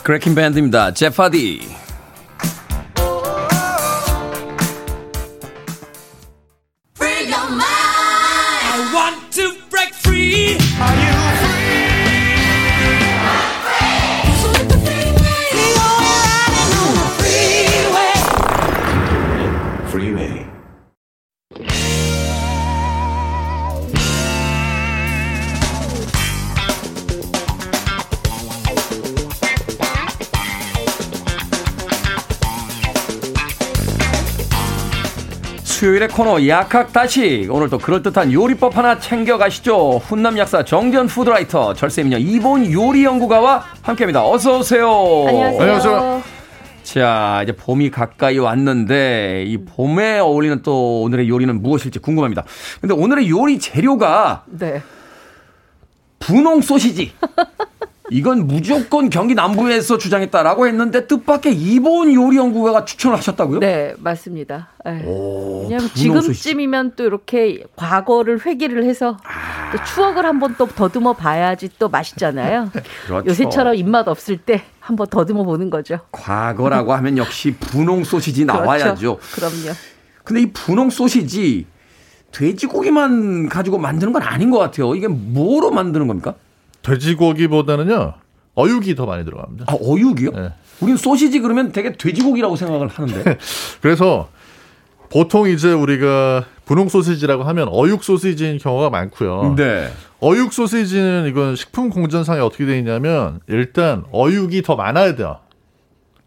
그레킨 0.02 0.36
밴드입니다. 0.36 0.92
제파디. 0.94 1.85
수요일의 35.86 36.08
코너 36.08 36.44
약학다시 36.48 37.46
오늘도 37.48 37.78
그럴듯한 37.78 38.32
요리법 38.32 38.76
하나 38.76 38.98
챙겨가시죠. 38.98 39.98
훈남 39.98 40.36
약사 40.36 40.64
정전 40.64 41.06
푸드라이터 41.06 41.74
절세미녀 41.74 42.18
이본 42.18 42.72
요리 42.72 43.04
연구가와 43.04 43.64
함께합니다. 43.82 44.26
어서 44.26 44.58
오세요. 44.58 44.88
안녕하세요. 45.28 45.60
안녕하세요. 45.60 46.22
자 46.82 47.40
이제 47.44 47.52
봄이 47.52 47.92
가까이 47.92 48.38
왔는데 48.38 49.44
이 49.46 49.58
봄에 49.58 50.18
어울리는 50.18 50.60
또 50.62 51.02
오늘의 51.02 51.28
요리는 51.28 51.62
무엇일지 51.62 52.00
궁금합니다. 52.00 52.42
근데 52.80 52.92
오늘의 52.92 53.30
요리 53.30 53.60
재료가 53.60 54.42
네. 54.46 54.82
분홍 56.18 56.62
소시지. 56.62 57.12
이건 58.10 58.46
무조건 58.46 59.10
경기 59.10 59.34
남부에서 59.34 59.98
주장했다라고 59.98 60.66
했는데 60.66 61.06
뜻밖의 61.06 61.60
일본 61.60 62.12
요리 62.14 62.36
연구가가 62.36 62.84
추천을 62.84 63.16
하셨다고요? 63.18 63.60
네, 63.60 63.94
맞습니다. 63.98 64.68
네. 64.84 65.02
오, 65.04 65.62
왜냐하면 65.62 65.90
지금쯤이면 65.94 66.92
또 66.96 67.04
이렇게 67.04 67.64
과거를 67.74 68.44
회귀를 68.44 68.84
해서 68.84 69.16
아. 69.24 69.72
또 69.72 69.82
추억을 69.84 70.24
한번 70.24 70.54
또 70.56 70.66
더듬어 70.66 71.14
봐야지 71.14 71.68
또 71.78 71.88
맛있잖아요. 71.88 72.70
그렇죠. 73.06 73.28
요새처럼 73.28 73.74
입맛 73.74 74.06
없을 74.06 74.36
때 74.36 74.62
한번 74.78 75.08
더듬어 75.08 75.42
보는 75.42 75.70
거죠. 75.70 75.98
과거라고 76.12 76.92
하면 76.94 77.18
역시 77.18 77.54
분홍 77.58 78.04
소시지 78.04 78.44
그렇죠. 78.44 78.62
나와야죠. 78.62 79.18
그럼요. 79.34 79.76
근데 80.22 80.42
이 80.42 80.52
분홍 80.52 80.90
소시지 80.90 81.66
돼지고기만 82.30 83.48
가지고 83.48 83.78
만드는 83.78 84.12
건 84.12 84.22
아닌 84.22 84.50
것 84.50 84.58
같아요. 84.58 84.94
이게 84.94 85.08
뭐로 85.08 85.70
만드는 85.70 86.06
겁니까? 86.06 86.34
돼지고기보다는요 86.86 88.14
어육이 88.54 88.94
더 88.94 89.06
많이 89.06 89.24
들어갑니다. 89.24 89.66
아 89.68 89.76
어육이요? 89.80 90.30
네. 90.30 90.52
우리는 90.80 90.96
소시지 90.96 91.40
그러면 91.40 91.72
되게 91.72 91.92
돼지고기라고 91.92 92.56
생각을 92.56 92.88
하는데. 92.88 93.38
그래서 93.82 94.28
보통 95.10 95.48
이제 95.48 95.72
우리가 95.72 96.44
분홍 96.64 96.88
소시지라고 96.88 97.44
하면 97.44 97.68
어육 97.70 98.02
소시지인 98.02 98.58
경우가 98.58 98.90
많고요. 98.90 99.54
네. 99.56 99.90
어육 100.20 100.52
소시지는 100.52 101.26
이건 101.28 101.54
식품 101.54 101.90
공전상에 101.90 102.40
어떻게 102.40 102.64
되어 102.66 102.76
있냐면 102.76 103.40
일단 103.46 104.04
어육이 104.10 104.62
더 104.62 104.74
많아야 104.74 105.14
돼요. 105.14 105.38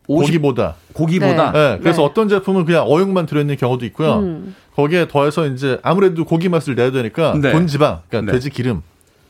50, 0.08 0.28
고기보다. 0.28 0.76
고기보다. 0.94 1.52
네. 1.52 1.72
네. 1.74 1.80
그래서 1.80 2.02
네. 2.02 2.06
어떤 2.06 2.30
제품은 2.30 2.66
그냥 2.66 2.86
어육만 2.88 3.26
들어있는 3.26 3.58
경우도 3.58 3.86
있고요. 3.88 4.20
음. 4.20 4.56
거기에 4.76 5.08
더해서 5.08 5.46
이제 5.48 5.80
아무래도 5.84 6.26
고기 6.26 6.50
맛을 6.50 6.76
내야 6.76 6.92
되니까 6.92 7.38
네. 7.40 7.52
돈 7.52 7.68
지방, 7.68 8.02
그러니까 8.08 8.32
네. 8.32 8.38
돼지 8.38 8.50
기름 8.50 8.82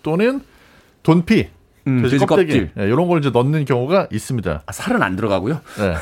또는 0.04 0.42
돈피, 1.04 1.50
음, 1.88 2.02
돼지, 2.02 2.16
돼지 2.16 2.26
껍데기 2.26 2.52
껍질. 2.52 2.72
네, 2.76 2.86
이런 2.86 3.08
걸 3.08 3.20
이제 3.20 3.30
넣는 3.30 3.66
경우가 3.66 4.08
있습니다. 4.12 4.64
아, 4.66 4.72
살은 4.72 5.02
안 5.02 5.16
들어가고요? 5.16 5.62
네. 5.78 5.96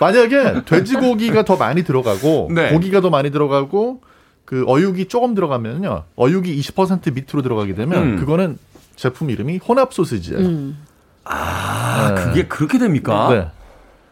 만약에 0.00 0.64
돼지고기가 0.64 1.44
더 1.44 1.56
많이 1.56 1.82
들어가고 1.82 2.50
네. 2.54 2.72
고기가 2.72 3.00
더 3.00 3.10
많이 3.10 3.30
들어가고 3.30 4.02
그 4.44 4.64
어육이 4.66 5.06
조금 5.08 5.34
들어가면요, 5.34 6.04
어육이 6.16 6.58
20% 6.60 7.14
밑으로 7.14 7.42
들어가게 7.42 7.74
되면 7.74 8.02
음. 8.02 8.16
그거는 8.16 8.58
제품 8.96 9.30
이름이 9.30 9.58
혼합 9.58 9.92
소시지예요. 9.92 10.40
음. 10.40 10.78
아, 11.24 12.14
네. 12.14 12.24
그게 12.24 12.46
그렇게 12.46 12.78
됩니까? 12.78 13.28
네. 13.30 13.48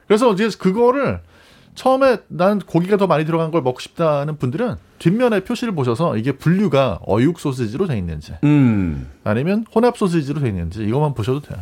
그래서 0.07 0.33
이제 0.33 0.49
그거를 0.59 1.20
처음에 1.75 2.18
난 2.29 2.59
고기가 2.59 2.96
더 2.96 3.07
많이 3.07 3.25
들어간 3.25 3.51
걸 3.51 3.62
먹고 3.62 3.81
싶다는 3.81 4.37
분들은 4.37 4.77
뒷면에 4.98 5.40
표시를 5.40 5.74
보셔서 5.74 6.16
이게 6.16 6.32
분류가 6.32 7.00
어육 7.06 7.38
소시지로 7.38 7.87
돼 7.87 7.98
있는지 7.98 8.35
음. 8.44 9.11
아니면 9.24 9.64
혼합 9.74 9.96
소시지로 9.96 10.40
돼 10.40 10.48
있는지 10.48 10.85
이것만 10.85 11.14
보셔도 11.14 11.40
돼요. 11.40 11.59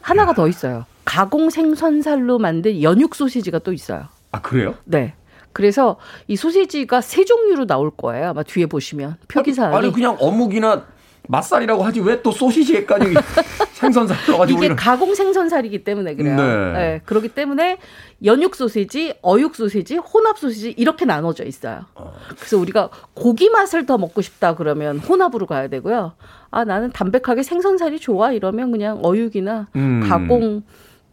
하나가 0.00 0.32
더 0.32 0.48
있어요. 0.48 0.86
가공 1.04 1.50
생선살로 1.50 2.38
만든 2.38 2.82
연육 2.82 3.14
소시지가 3.14 3.60
또 3.60 3.72
있어요. 3.72 4.04
아 4.32 4.40
그래요? 4.40 4.74
네. 4.84 5.14
그래서 5.52 5.96
이 6.28 6.36
소시지가 6.36 7.00
세 7.00 7.24
종류로 7.24 7.66
나올 7.66 7.90
거예요. 7.90 8.28
아마 8.28 8.42
뒤에 8.42 8.66
보시면 8.66 9.16
표기사항이 9.28 9.74
아니, 9.76 9.86
아니 9.86 9.94
그냥 9.94 10.16
어묵이나 10.20 10.84
맛살이라고 11.28 11.84
하지 11.84 12.00
왜 12.00 12.18
또 12.22 12.32
소시지에까지 12.32 13.14
생선살 13.74 14.16
들어가지고 14.24 14.64
이게 14.64 14.74
가공 14.74 15.14
생선살이기 15.14 15.84
때문에 15.84 16.16
그래요. 16.16 16.36
네. 16.36 16.72
네. 16.72 17.00
그렇기 17.04 17.28
때문에 17.28 17.78
연육 18.24 18.56
소시지, 18.56 19.14
어육 19.22 19.54
소시지, 19.54 19.96
혼합 19.98 20.36
소시지 20.38 20.74
이렇게 20.76 21.04
나눠져 21.04 21.44
있어요. 21.44 21.84
어. 21.94 22.12
그래서 22.36 22.58
우리가 22.58 22.90
고기 23.14 23.50
맛을 23.50 23.86
더 23.86 23.96
먹고 23.96 24.20
싶다 24.20 24.56
그러면 24.56 24.98
혼합으로 24.98 25.46
가야 25.46 25.68
되고요. 25.68 26.14
아 26.50 26.64
나는 26.64 26.90
담백하게 26.90 27.44
생선살이 27.44 28.00
좋아 28.00 28.32
이러면 28.32 28.72
그냥 28.72 28.98
어육이나 29.02 29.68
음. 29.76 30.00
가공 30.08 30.62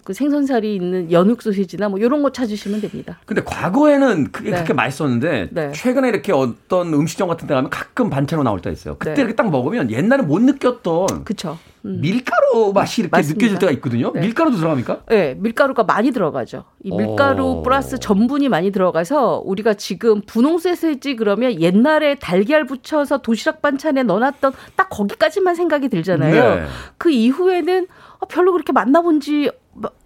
그 0.05 0.13
생선살이 0.13 0.75
있는 0.75 1.11
연육 1.11 1.41
소시지나 1.41 1.89
뭐 1.89 1.97
이런 1.97 2.21
거 2.21 2.31
찾으시면 2.31 2.79
됩니다. 2.79 3.19
근데 3.25 3.41
과거에는 3.43 4.31
그게 4.31 4.51
네. 4.51 4.57
그렇게 4.57 4.71
맛있었는데 4.71 5.49
네. 5.51 5.71
최근에 5.71 6.07
이렇게 6.07 6.31
어떤 6.31 6.93
음식점 6.93 7.27
같은 7.27 7.47
데 7.47 7.55
가면 7.55 7.71
가끔 7.71 8.11
반찬으로 8.11 8.43
나올 8.43 8.61
때 8.61 8.71
있어요. 8.71 8.97
그때 8.99 9.15
네. 9.15 9.21
이렇게 9.21 9.35
딱 9.35 9.49
먹으면 9.49 9.89
옛날에 9.89 10.21
못 10.21 10.43
느꼈던 10.43 11.23
그쵸. 11.23 11.57
음. 11.85 12.01
밀가루 12.01 12.71
맛이 12.71 13.01
이렇게 13.01 13.17
맞습니다. 13.17 13.35
느껴질 13.35 13.59
때가 13.59 13.71
있거든요. 13.73 14.13
네. 14.13 14.21
밀가루도 14.21 14.57
들어갑니까? 14.57 15.01
네, 15.09 15.35
밀가루가 15.39 15.83
많이 15.83 16.11
들어가죠. 16.11 16.65
이 16.83 16.91
밀가루 16.91 17.45
오. 17.45 17.63
플러스 17.63 17.97
전분이 17.99 18.47
많이 18.47 18.71
들어가서 18.71 19.41
우리가 19.43 19.73
지금 19.73 20.21
분홍 20.21 20.59
소세지 20.59 21.15
그러면 21.15 21.59
옛날에 21.59 22.13
달걀 22.13 22.67
붙여서 22.67 23.23
도시락 23.23 23.63
반찬에 23.63 24.03
넣어놨던 24.03 24.53
딱 24.75 24.89
거기까지만 24.91 25.55
생각이 25.55 25.89
들잖아요. 25.89 26.55
네. 26.57 26.65
그 26.99 27.09
이후에는 27.09 27.87
어, 28.19 28.27
별로 28.27 28.51
그렇게 28.51 28.71
만나본 28.71 29.19
지 29.19 29.49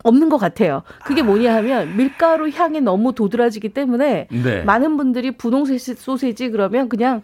없는 0.04 0.30
것 0.30 0.38
같아요. 0.38 0.84
그게 1.06 1.22
뭐냐 1.22 1.56
하면 1.56 1.96
밀가루 1.96 2.50
향이 2.50 2.82
너무 2.82 3.14
도드라지기 3.14 3.70
때문에 3.70 4.28
네. 4.32 4.64
많은 4.64 4.98
분들이 4.98 5.32
분홍 5.32 5.66
소세지 5.78 6.50
그러면 6.50 6.90
그냥 6.90 7.22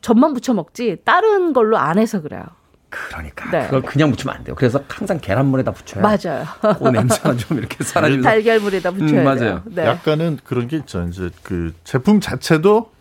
젖만 0.00 0.34
부쳐 0.34 0.54
먹지 0.54 0.98
다른 1.04 1.52
걸로 1.52 1.76
안 1.78 1.98
해서 1.98 2.20
그래요. 2.20 2.42
그러니까 2.88 3.50
네. 3.50 3.64
그걸 3.64 3.82
그냥 3.82 4.10
묻히면 4.10 4.36
안 4.36 4.44
돼요. 4.44 4.54
그래서 4.54 4.80
항상 4.88 5.18
계란물에다 5.20 5.72
붙여요. 5.72 6.02
맞아요. 6.02 6.44
그 6.78 6.88
냄새가 6.88 7.36
좀 7.36 7.58
이렇게 7.58 7.82
사라지면 7.82 8.22
달걀물에다 8.22 8.92
붙여야 8.92 9.20
음, 9.20 9.24
맞아요. 9.24 9.38
돼요. 9.38 9.62
네. 9.64 9.84
약간은 9.84 10.38
그런 10.44 10.68
게 10.68 10.76
있죠. 10.76 11.04
이제 11.08 11.30
그 11.42 11.74
제품 11.82 12.20
자체도 12.20 12.92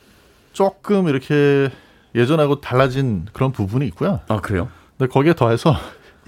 조금 0.52 1.08
이렇게 1.08 1.70
예전하고 2.16 2.62
달라진 2.62 3.28
그런 3.34 3.52
부분이 3.52 3.86
있고요. 3.88 4.22
아 4.28 4.38
그래요? 4.38 4.70
근데 4.98 5.12
거기에 5.12 5.34
더해서 5.34 5.76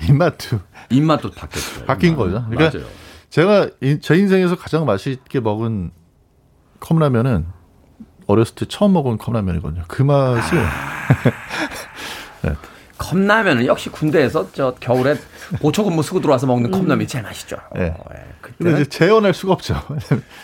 입맛도 0.01 0.60
입맛도 0.89 1.31
바뀌었어요. 1.31 1.86
바뀐 1.86 2.12
입맛. 2.12 2.25
거죠. 2.25 2.45
그러니까 2.49 2.77
맞아요. 2.77 2.91
제가 3.29 3.69
제 4.01 4.15
인생에서 4.15 4.55
가장 4.55 4.86
맛있게 4.86 5.39
먹은 5.39 5.91
컵라면은 6.79 7.45
어렸을 8.27 8.55
때 8.55 8.65
처음 8.65 8.93
먹은 8.93 9.17
컵라면이거든요. 9.17 9.83
그 9.87 10.02
맛을 10.02 10.60
아... 10.60 10.69
네. 12.43 12.54
컵라면은 12.98 13.65
역시 13.65 13.89
군대에서 13.89 14.52
저 14.54 14.73
겨울에 14.79 15.15
보초 15.62 15.83
근무 15.83 16.02
쓰고 16.02 16.21
들어와서 16.21 16.48
먹는 16.48 16.73
음. 16.73 16.79
컵라면이 16.79 17.08
제일 17.08 17.23
맛있죠. 17.23 17.58
네. 17.75 17.93
어, 17.98 18.04
네. 18.12 18.25
근데 18.41 18.73
이제 18.73 18.85
재현할 18.85 19.33
수가 19.33 19.54
없죠. 19.54 19.75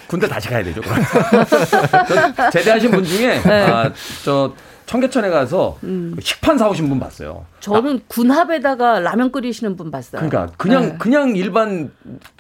군대 0.08 0.28
다시 0.28 0.50
가야 0.50 0.64
되죠. 0.64 0.82
제대하신 2.52 2.92
분 2.92 3.04
중에 3.04 3.42
네. 3.42 3.72
아, 3.72 3.92
저 4.26 4.54
청계천에 4.92 5.30
가서 5.30 5.78
음. 5.84 6.18
식판 6.20 6.58
사오신 6.58 6.90
분 6.90 7.00
봤어요. 7.00 7.46
저는 7.62 7.96
아. 7.96 8.00
군합에다가 8.10 9.00
라면 9.00 9.32
끓이시는 9.32 9.78
분 9.78 9.90
봤어요. 9.90 10.20
그러니까 10.20 10.54
그냥 10.58 10.82
네. 10.84 10.96
그냥 11.00 11.36
일반 11.38 11.92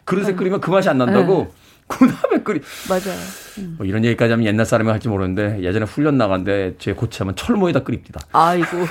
그릇에 0.03 0.31
네. 0.31 0.35
끓이면 0.35 0.59
그 0.59 0.69
맛이 0.69 0.89
안 0.89 0.97
난다고 0.97 1.43
네. 1.43 1.49
군합에 1.87 2.43
끓이. 2.43 2.59
맞아요. 2.89 3.17
음. 3.59 3.75
뭐 3.77 3.87
이런 3.87 4.03
얘기까지 4.03 4.31
하면 4.31 4.45
옛날 4.45 4.65
사람이 4.65 4.89
할지 4.89 5.07
모르는데 5.07 5.63
예전에 5.63 5.85
훈련 5.85 6.17
나간데 6.17 6.75
제 6.77 6.91
고치하면 6.91 7.37
철모에다 7.37 7.83
끓입니다. 7.83 8.19
아이고. 8.33 8.67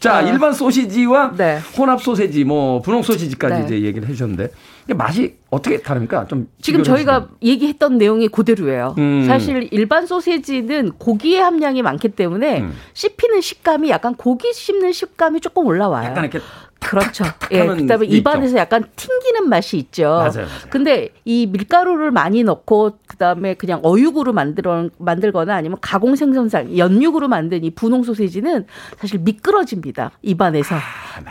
자, 0.00 0.18
어. 0.18 0.22
일반 0.28 0.52
소시지와 0.52 1.32
네. 1.36 1.58
혼합 1.78 2.02
소세지, 2.02 2.44
뭐 2.44 2.82
분홍 2.82 3.02
소시지까지 3.02 3.60
네. 3.60 3.64
이제 3.64 3.80
얘기를 3.82 4.06
해주셨는데 4.08 4.50
맛이 4.92 5.36
어떻게 5.50 5.80
다릅니까? 5.80 6.26
좀 6.26 6.48
지금 6.60 6.82
저희가 6.82 7.14
해주시면. 7.14 7.38
얘기했던 7.42 7.96
내용이 7.96 8.28
그대로예요. 8.28 8.94
음. 8.98 9.24
사실 9.26 9.68
일반 9.70 10.06
소세지는 10.06 10.92
고기의 10.98 11.40
함량이 11.40 11.80
많기 11.82 12.08
때문에 12.08 12.60
음. 12.60 12.74
씹히는 12.92 13.40
식감이 13.40 13.88
약간 13.88 14.14
고기 14.14 14.52
씹는 14.52 14.92
식감이 14.92 15.40
조금 15.40 15.64
올라와요. 15.66 16.10
약간 16.10 16.24
이렇게 16.24 16.40
그렇죠. 16.84 17.24
예. 17.50 17.66
그다음에 17.66 18.06
입안에서 18.06 18.56
약간 18.58 18.84
튕기는 18.96 19.48
맛이 19.48 19.76
있죠. 19.78 20.04
맞아요, 20.04 20.30
맞아요. 20.32 20.46
근데 20.70 21.08
이 21.24 21.46
밀가루를 21.46 22.10
많이 22.10 22.44
넣고 22.44 22.98
그다음에 23.06 23.54
그냥 23.54 23.80
어육으로 23.82 24.32
만들어 24.32 24.88
만들거나 24.98 25.54
아니면 25.54 25.78
가공 25.80 26.14
생선살 26.14 26.76
연육으로 26.76 27.28
만든 27.28 27.64
이 27.64 27.70
분홍 27.70 28.02
소세지는 28.02 28.66
사실 28.98 29.20
미끄러집니다. 29.20 30.12
입안에서 30.22 30.74
아, 30.76 30.80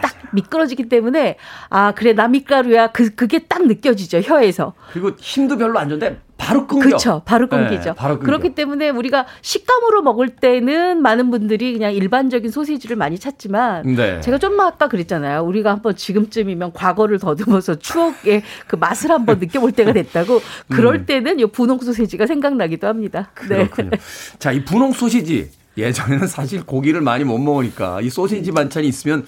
딱 0.01 0.13
미끄러지기 0.33 0.89
때문에 0.89 1.37
아 1.69 1.91
그래 1.91 2.13
나 2.13 2.27
밀가루야 2.27 2.87
그 2.87 3.13
그게 3.15 3.39
딱 3.39 3.65
느껴지죠 3.65 4.19
혀에서. 4.21 4.73
그리고 4.91 5.11
힘도 5.17 5.57
별로 5.57 5.77
안 5.79 5.89
좋은데 5.89 6.19
바로 6.43 6.67
끊겨. 6.67 6.85
그렇죠. 6.85 7.21
바로 7.25 7.47
네, 7.47 7.57
끊기죠. 7.57 7.91
네, 7.91 7.95
바로 7.95 8.19
끊겨. 8.19 8.25
그렇기 8.25 8.55
때문에 8.55 8.89
우리가 8.89 9.25
식감으로 9.41 10.01
먹을 10.01 10.29
때는 10.29 11.01
많은 11.01 11.31
분들이 11.31 11.73
그냥 11.73 11.93
일반적인 11.93 12.51
소시지를 12.51 12.97
많이 12.97 13.17
찾지만 13.17 13.95
네. 13.95 14.19
제가 14.21 14.37
좀 14.37 14.59
아까 14.59 14.87
그랬잖아요. 14.87 15.41
우리가 15.43 15.71
한번 15.71 15.95
지금쯤이면 15.95 16.73
과거를 16.73 17.19
더듬어서 17.19 17.75
추억의 17.75 18.43
그 18.67 18.75
맛을 18.75 19.11
한번 19.11 19.39
느껴볼 19.39 19.71
때가 19.71 19.93
됐다고. 19.93 20.41
그럴 20.69 20.95
음. 20.95 21.05
때는 21.05 21.39
이 21.39 21.45
분홍 21.45 21.79
소시지가 21.79 22.27
생각나기도 22.27 22.87
합니다. 22.87 23.31
네. 23.47 23.67
그렇군요. 23.69 23.91
네. 23.91 23.97
자, 24.39 24.51
이 24.51 24.63
분홍 24.65 24.91
소시지 24.91 25.49
예전에는 25.77 26.27
사실 26.27 26.65
고기를 26.65 27.01
많이 27.01 27.23
못 27.23 27.37
먹으니까 27.37 28.01
이 28.01 28.09
소시지 28.09 28.51
반찬이 28.51 28.87
있으면 28.87 29.25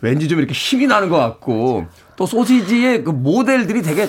왠지 0.00 0.28
좀 0.28 0.38
이렇게 0.38 0.52
힘이 0.52 0.86
나는 0.86 1.08
것 1.08 1.16
같고 1.16 1.86
또 2.18 2.26
소시지의 2.26 3.04
그 3.04 3.10
모델들이 3.10 3.80
되게 3.80 4.08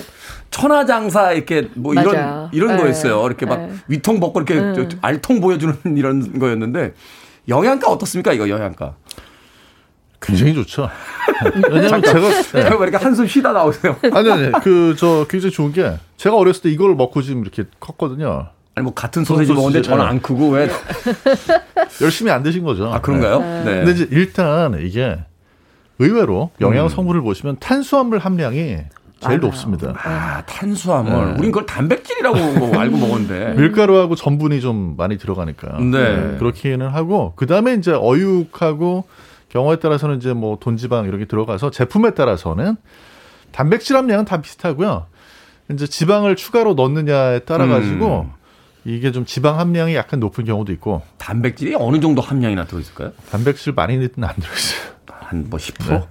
천하장사 0.50 1.30
이렇게 1.30 1.68
뭐 1.74 1.94
맞아. 1.94 2.10
이런 2.10 2.48
이런 2.52 2.76
네. 2.76 2.82
거였어요. 2.82 3.24
이렇게 3.24 3.46
막 3.46 3.60
네. 3.60 3.72
위통 3.86 4.18
벗고 4.18 4.40
이렇게 4.40 4.60
네. 4.60 4.88
알통 5.00 5.40
보여주는 5.40 5.76
이런 5.96 6.40
거였는데 6.40 6.94
영양가 7.48 7.88
어떻습니까 7.88 8.32
이거 8.32 8.48
영양가? 8.48 8.96
굉장히 10.20 10.54
좋죠. 10.54 10.90
왜냐면 11.70 12.02
제가 12.02 12.20
네. 12.20 12.76
왜 12.76 12.88
이렇게 12.88 12.96
한숨 12.96 13.28
쉬다 13.28 13.52
나오세요? 13.52 13.96
아니 14.12 14.30
아니 14.30 14.52
그저 14.60 15.24
굉장히 15.30 15.52
좋은 15.52 15.72
게 15.72 15.94
제가 16.16 16.34
어렸을 16.34 16.62
때 16.62 16.68
이걸 16.70 16.96
먹고 16.96 17.22
지금 17.22 17.42
이렇게 17.42 17.62
컸거든요. 17.78 18.48
아니 18.74 18.82
뭐 18.82 18.92
같은 18.92 19.24
소세지 19.24 19.52
먹는데 19.52 19.82
저는 19.82 20.04
안 20.04 20.20
크고 20.20 20.50
왜 20.50 20.68
열심히 22.02 22.32
안 22.32 22.42
드신 22.42 22.64
거죠? 22.64 22.92
아 22.92 23.00
그런가요? 23.00 23.38
네. 23.38 23.64
네. 23.64 23.84
근데 23.84 23.92
이제 23.92 24.08
일단 24.10 24.80
이게 24.82 25.16
의외로 26.00 26.50
영양 26.60 26.86
음. 26.86 26.88
성분을 26.88 27.20
음. 27.20 27.24
보시면 27.24 27.56
탄수화물 27.60 28.18
함량이 28.18 28.56
제일 28.58 28.88
맞아요. 29.20 29.38
높습니다. 29.38 29.94
아, 30.02 30.42
탄수화물. 30.46 31.12
네. 31.12 31.32
우린 31.38 31.52
그걸 31.52 31.66
단백질이라고 31.66 32.78
알고 32.78 32.96
먹었는데. 32.96 33.52
밀가루하고 33.60 34.14
전분이 34.16 34.62
좀 34.62 34.94
많이 34.96 35.18
들어가니까. 35.18 35.78
네. 35.78 36.16
네. 36.16 36.38
그렇기는 36.38 36.88
하고, 36.88 37.34
그 37.36 37.46
다음에 37.46 37.74
이제 37.74 37.92
어육하고 37.92 39.04
경우에 39.50 39.76
따라서는 39.76 40.16
이제 40.16 40.32
뭐 40.32 40.56
돈지방 40.58 41.04
이렇게 41.04 41.26
들어가서 41.26 41.70
제품에 41.70 42.14
따라서는 42.14 42.76
단백질 43.52 43.96
함량은 43.96 44.24
다 44.24 44.40
비슷하고요. 44.40 45.06
이제 45.70 45.86
지방을 45.86 46.34
추가로 46.36 46.74
넣느냐에 46.74 47.40
따라 47.40 47.66
가지고 47.66 48.22
음. 48.22 48.32
이게 48.86 49.12
좀 49.12 49.26
지방 49.26 49.58
함량이 49.58 49.94
약간 49.94 50.18
높은 50.18 50.44
경우도 50.44 50.72
있고. 50.72 51.02
단백질이 51.18 51.74
어느 51.78 52.00
정도 52.00 52.22
함량이나 52.22 52.64
들어있을까요? 52.64 53.12
단백질 53.30 53.74
많이 53.74 53.96
넣는 53.96 54.24
안 54.24 54.34
들어있어요. 54.34 54.99
한 55.30 55.46
뭐 55.48 55.58
10%? 55.58 55.88
네. 55.88 56.02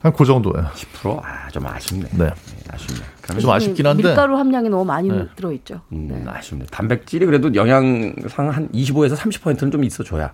한그 0.00 0.24
정도예요. 0.24 0.66
10%? 0.74 1.20
아, 1.22 1.48
좀 1.50 1.66
아쉽네. 1.66 2.08
네. 2.12 2.24
네 2.24 2.30
아쉽네. 2.70 3.40
좀 3.40 3.50
아쉽긴 3.50 3.86
한데. 3.86 4.02
밀가루 4.02 4.36
함량이 4.36 4.68
너무 4.68 4.84
많이 4.84 5.08
네. 5.08 5.26
들어있죠. 5.36 5.82
음, 5.92 6.08
네. 6.08 6.24
아쉽네. 6.26 6.66
단백질이 6.70 7.24
그래도 7.26 7.54
영양상 7.54 8.50
한 8.50 8.68
25에서 8.72 9.16
30%는 9.16 9.70
좀 9.70 9.84
있어줘야. 9.84 10.32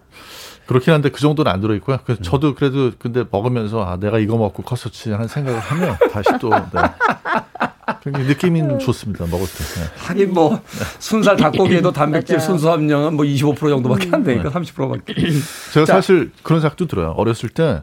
그렇긴 0.66 0.94
한데 0.94 1.10
그 1.10 1.20
정도는 1.20 1.50
안 1.50 1.60
들어있고요. 1.60 1.98
그래서 2.04 2.20
음. 2.20 2.22
저도 2.22 2.54
그래도 2.54 2.92
근데 2.98 3.24
먹으면서 3.30 3.84
아, 3.84 3.96
내가 3.98 4.18
이거 4.18 4.38
먹고 4.38 4.62
컸었지 4.62 5.10
하는 5.12 5.26
생각을 5.28 5.58
하면 5.60 5.96
다시 6.12 6.30
또. 6.40 6.50
네. 6.50 6.58
굉장히 8.02 8.26
느낌이 8.26 8.78
좋습니다. 8.78 9.26
먹을 9.26 9.46
때. 9.46 9.64
네. 9.80 9.86
하긴 9.96 10.34
뭐 10.34 10.60
순살 10.98 11.36
닭고기에도 11.36 11.92
단백질 11.92 12.40
순수 12.40 12.70
함량은 12.70 13.14
뭐 13.14 13.24
25% 13.24 13.58
정도밖에 13.58 14.08
안 14.12 14.22
되니까 14.22 14.50
30%밖에. 14.50 15.14
제가 15.72 15.86
자. 15.86 15.94
사실 15.94 16.30
그런 16.42 16.60
생각도 16.60 16.86
들어요. 16.86 17.14
어렸을 17.16 17.48
때 17.48 17.82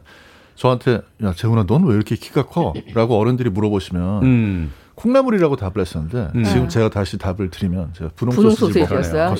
저한테 0.54 1.00
야 1.22 1.32
재훈아 1.34 1.64
넌 1.66 1.84
왜 1.84 1.94
이렇게 1.94 2.16
키가 2.16 2.46
커?라고 2.46 3.18
어른들이 3.18 3.50
물어보시면 3.50 4.22
음. 4.22 4.72
콩나물이라고 4.94 5.56
답을 5.56 5.72
했었는데 5.80 6.30
음. 6.34 6.44
지금 6.44 6.68
제가 6.68 6.88
다시 6.88 7.18
답을 7.18 7.50
드리면 7.50 7.92
제가 7.94 8.10
분홍, 8.16 8.34
분홍 8.34 8.54
소시지 8.54 8.80
먹었어요. 8.80 9.34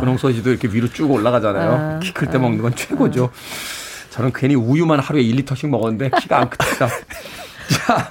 분홍 0.00 0.16
소시지도 0.18 0.50
이렇게 0.50 0.66
위로 0.68 0.88
쭉 0.88 1.10
올라가잖아요. 1.12 1.70
아. 1.70 1.98
키클 2.00 2.28
때 2.30 2.38
아. 2.38 2.40
먹는 2.40 2.60
건 2.62 2.74
최고죠. 2.74 3.30
저는 4.10 4.32
괜히 4.34 4.54
우유만 4.56 4.98
하루에 4.98 5.22
1리터씩 5.22 5.68
먹었는데 5.68 6.10
키가 6.20 6.38
안 6.40 6.50
크다. 6.50 6.88
자, 7.68 8.10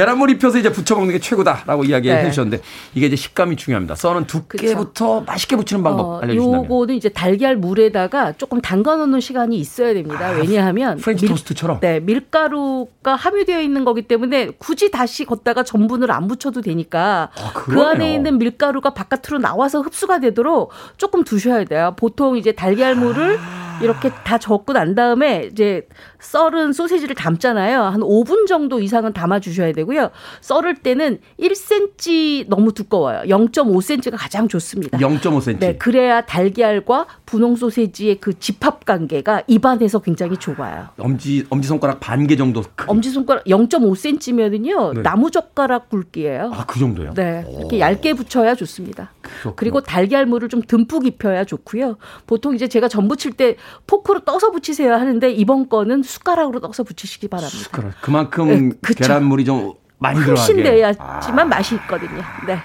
계란물 0.00 0.30
입혀서 0.30 0.56
이제 0.56 0.72
부쳐 0.72 0.94
먹는 0.94 1.12
게 1.12 1.18
최고다라고 1.18 1.84
이야기해 1.84 2.22
네. 2.22 2.30
주셨는데 2.30 2.62
이게 2.94 3.08
이제 3.08 3.16
식감이 3.16 3.56
중요합니다. 3.56 3.96
써는 3.96 4.26
두께부터 4.26 5.20
그쵸. 5.20 5.24
맛있게 5.26 5.56
부치는 5.56 5.82
방법 5.82 6.06
어, 6.06 6.18
알려주신다면. 6.20 6.64
요거는 6.64 6.94
이제 6.94 7.10
달걀 7.10 7.56
물에다가 7.56 8.32
조금 8.32 8.62
담가 8.62 8.96
놓는 8.96 9.20
시간이 9.20 9.58
있어야 9.58 9.92
됩니다. 9.92 10.28
아, 10.28 10.30
왜냐하면 10.30 10.96
프렌치 10.96 11.26
밀, 11.26 11.32
토스트처럼. 11.32 11.80
네, 11.80 12.00
밀가루가 12.00 13.14
함유되어 13.14 13.60
있는 13.60 13.84
거기 13.84 14.00
때문에 14.00 14.52
굳이 14.56 14.90
다시 14.90 15.26
거기다가 15.26 15.64
전분을 15.64 16.10
안 16.10 16.28
붙여도 16.28 16.62
되니까 16.62 17.28
아, 17.36 17.52
그 17.52 17.78
안에 17.82 18.14
있는 18.14 18.38
밀가루가 18.38 18.94
바깥으로 18.94 19.38
나와서 19.38 19.82
흡수가 19.82 20.20
되도록 20.20 20.70
조금 20.96 21.24
두셔야 21.24 21.64
돼요. 21.64 21.92
보통 21.98 22.38
이제 22.38 22.52
달걀물을 22.52 23.38
아. 23.38 23.60
이렇게 23.82 24.10
다 24.24 24.38
적고 24.38 24.72
난 24.74 24.94
다음에 24.94 25.48
이제 25.50 25.86
썰은 26.20 26.72
소세지를 26.72 27.14
담잖아요. 27.14 27.82
한 27.82 28.00
5분 28.00 28.46
정도 28.46 28.80
이상은 28.80 29.12
담아 29.12 29.40
주셔야 29.40 29.72
되고 29.72 29.89
요. 29.96 30.10
썰을 30.40 30.76
때는 30.76 31.18
1cm 31.40 32.48
너무 32.48 32.72
두꺼워요. 32.72 33.22
0.5cm가 33.26 34.16
가장 34.18 34.48
좋습니다. 34.48 34.98
0.5cm. 34.98 35.58
네, 35.58 35.76
그래야 35.76 36.20
달걀과 36.22 37.06
분홍 37.26 37.56
소세지의 37.56 38.16
그 38.20 38.38
집합 38.38 38.84
관계가 38.84 39.42
입안에서 39.46 40.00
굉장히 40.00 40.36
좋아요. 40.36 40.88
엄지 40.98 41.44
엄지 41.50 41.68
손가락 41.68 42.00
반 42.00 42.26
개 42.26 42.36
정도. 42.36 42.62
엄지 42.86 43.10
손가락 43.10 43.44
0.5cm면은요. 43.44 44.94
네. 44.94 45.02
나무 45.02 45.30
젓가락 45.30 45.88
굵기예요. 45.88 46.50
아, 46.54 46.64
그 46.66 46.78
정도요? 46.78 47.14
네. 47.14 47.44
이렇게 47.58 47.80
얇게 47.80 48.14
붙여야 48.14 48.54
좋습니다. 48.54 49.10
그렇구나. 49.42 49.54
그리고 49.56 49.80
달걀물을 49.80 50.48
좀 50.48 50.62
듬뿍 50.62 51.06
입혀야 51.06 51.44
좋고요. 51.44 51.96
보통 52.26 52.54
이제 52.54 52.68
제가 52.68 52.88
전 52.88 53.08
부칠 53.08 53.32
때 53.32 53.56
포크로 53.86 54.20
떠서 54.20 54.50
부치세요 54.50 54.92
하는데 54.94 55.30
이번 55.32 55.68
거는 55.68 56.02
숟가락으로 56.02 56.60
떠서 56.60 56.82
부치시기 56.84 57.28
바랍니다. 57.28 57.58
숟가락. 57.58 57.92
그만큼 58.00 58.70
네, 58.80 58.94
계란물이 58.94 59.44
좀 59.44 59.74
많이 59.98 60.18
들어가게. 60.20 60.38
훨씬 60.52 60.62
내야지만 60.62 61.38
아. 61.40 61.44
맛이 61.44 61.74
있거든요. 61.76 62.22
네. 62.46 62.58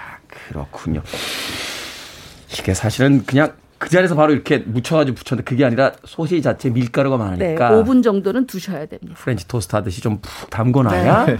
그렇군요. 0.48 1.02
이게 2.52 2.74
사실은 2.74 3.24
그냥 3.26 3.52
그 3.78 3.90
자리에서 3.90 4.14
바로 4.14 4.32
이렇게 4.32 4.58
묻혀가지고 4.58 5.16
부쳤는데 5.16 5.44
그게 5.48 5.64
아니라 5.64 5.92
소시지 6.04 6.40
자체 6.40 6.70
밀가루가 6.70 7.18
많으니까. 7.18 7.70
네, 7.70 7.76
5분 7.76 8.02
정도는 8.02 8.46
두셔야 8.46 8.86
됩니다. 8.86 9.14
프렌치 9.18 9.46
토스트 9.46 9.76
하듯이 9.76 10.00
좀 10.00 10.18
푹 10.22 10.48
담궈놔야. 10.48 11.26
네. 11.26 11.36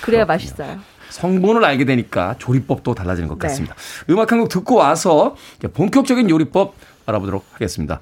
그래야 0.00 0.24
맛있어요. 0.24 0.78
성분을 1.18 1.64
알게 1.64 1.84
되니까 1.84 2.34
조리법도 2.38 2.94
달라지는 2.94 3.28
것 3.28 3.38
네. 3.38 3.46
같습니다. 3.46 3.76
음악 4.10 4.32
한 4.32 4.40
곡 4.40 4.48
듣고 4.48 4.74
와서 4.74 5.36
본격적인 5.72 6.28
요리법 6.28 6.74
알아보도록 7.06 7.44
하겠습니다. 7.52 8.00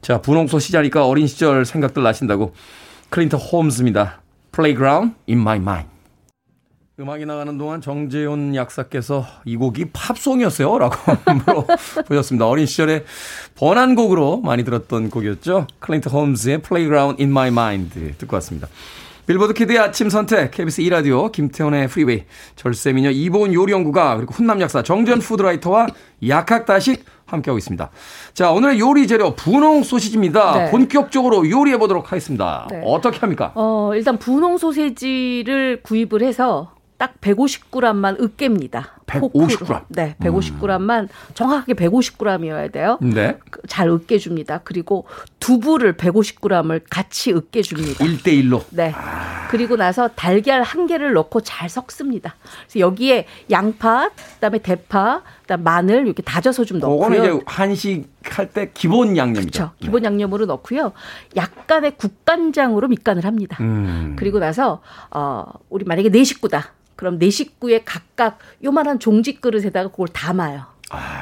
자, 0.00 0.20
분홍 0.20 0.58
소시지니까 0.58 1.06
어린 1.06 1.28
시절 1.28 1.64
생각들 1.64 2.02
나신다고 2.02 2.52
클린트 3.10 3.36
홈즈입니다. 3.36 4.20
Playground 4.50 5.14
in 5.28 5.38
my 5.38 5.58
mind. 5.58 5.88
음악이 6.98 7.24
나가는 7.26 7.56
동안 7.56 7.80
정재훈 7.80 8.54
약사께서 8.56 9.24
이 9.44 9.56
곡이 9.56 9.86
팝송이었어요? 9.92 10.78
라고 10.78 10.96
물어보셨습니다. 11.46 12.46
어린 12.48 12.66
시절에 12.66 13.04
번안곡으로 13.54 14.40
많이 14.40 14.64
들었던 14.64 15.10
곡이었죠. 15.10 15.68
클린트 15.78 16.10
홈즈의 16.10 16.58
Playground 16.62 17.22
in 17.22 17.30
my 17.30 17.48
mind 17.48 18.14
듣고 18.18 18.34
왔습니다. 18.36 18.66
Billboard 19.26 19.54
kid의 19.54 19.78
아침 19.78 20.10
선택, 20.10 20.50
KBS 20.50 20.82
2라디오, 20.82 21.30
김태훈의 21.30 21.86
프리웨이, 21.86 22.24
절세미녀 22.56 23.10
이보은 23.10 23.54
요리연구가, 23.54 24.16
그리고 24.16 24.34
훈남 24.34 24.60
약사 24.60 24.82
정전 24.82 25.20
푸드라이터와 25.20 25.86
약학다식 26.26 27.04
함께하고 27.26 27.56
있습니다. 27.58 27.90
자, 28.34 28.50
오늘의 28.50 28.80
요리 28.80 29.06
재료 29.06 29.34
분홍 29.34 29.84
소시지입니다. 29.84 30.58
네. 30.58 30.70
본격적으로 30.70 31.48
요리해 31.48 31.78
보도록 31.78 32.10
하겠습니다. 32.10 32.66
네. 32.70 32.82
어떻게 32.84 33.18
합니까? 33.20 33.52
어, 33.54 33.92
일단 33.94 34.18
분홍 34.18 34.58
소시지를 34.58 35.82
구입을 35.82 36.22
해서 36.22 36.72
딱 36.98 37.14
150g만 37.20 38.20
으깹니다. 38.20 38.84
150g. 39.20 39.84
네, 39.88 40.16
150g만 40.20 41.02
음. 41.02 41.08
정확하게 41.34 41.74
150g이어야 41.74 42.72
돼요. 42.72 42.98
네. 43.00 43.38
그잘 43.50 43.88
으깨줍니다. 43.88 44.60
그리고 44.64 45.06
두부를 45.40 45.94
150g을 45.94 46.82
같이 46.88 47.32
으깨줍니다. 47.32 48.04
1대 48.04 48.26
1로. 48.42 48.64
네. 48.70 48.92
아. 48.94 49.48
그리고 49.50 49.76
나서 49.76 50.08
달걀 50.08 50.62
한 50.62 50.86
개를 50.86 51.12
넣고 51.12 51.42
잘 51.42 51.68
섞습니다. 51.68 52.36
그래서 52.66 52.80
여기에 52.80 53.26
양파, 53.50 54.08
그다음에 54.34 54.58
대파, 54.58 55.22
그다음 55.42 55.62
마늘 55.62 56.06
이렇게 56.06 56.22
다져서 56.22 56.64
좀 56.64 56.78
넣고요. 56.78 57.08
그거는 57.10 57.34
이제 57.36 57.44
한식 57.46 58.10
할 58.24 58.52
때 58.52 58.70
기본 58.72 59.16
양념이죠. 59.16 59.50
그렇죠. 59.50 59.72
기본 59.80 60.02
네. 60.02 60.06
양념으로 60.06 60.46
넣고요. 60.46 60.92
약간의 61.36 61.96
국간장으로 61.96 62.88
밑간을 62.88 63.24
합니다. 63.24 63.56
음. 63.60 64.16
그리고 64.18 64.38
나서 64.38 64.80
어 65.10 65.44
우리 65.70 65.84
만약에 65.84 66.08
네 66.10 66.22
식구다. 66.24 66.72
그럼 67.02 67.18
네 67.18 67.30
식구에 67.30 67.82
각각 67.84 68.38
요만한 68.62 69.00
종지 69.00 69.40
그릇에다가 69.40 69.88
그걸 69.88 70.06
담아요. 70.06 70.66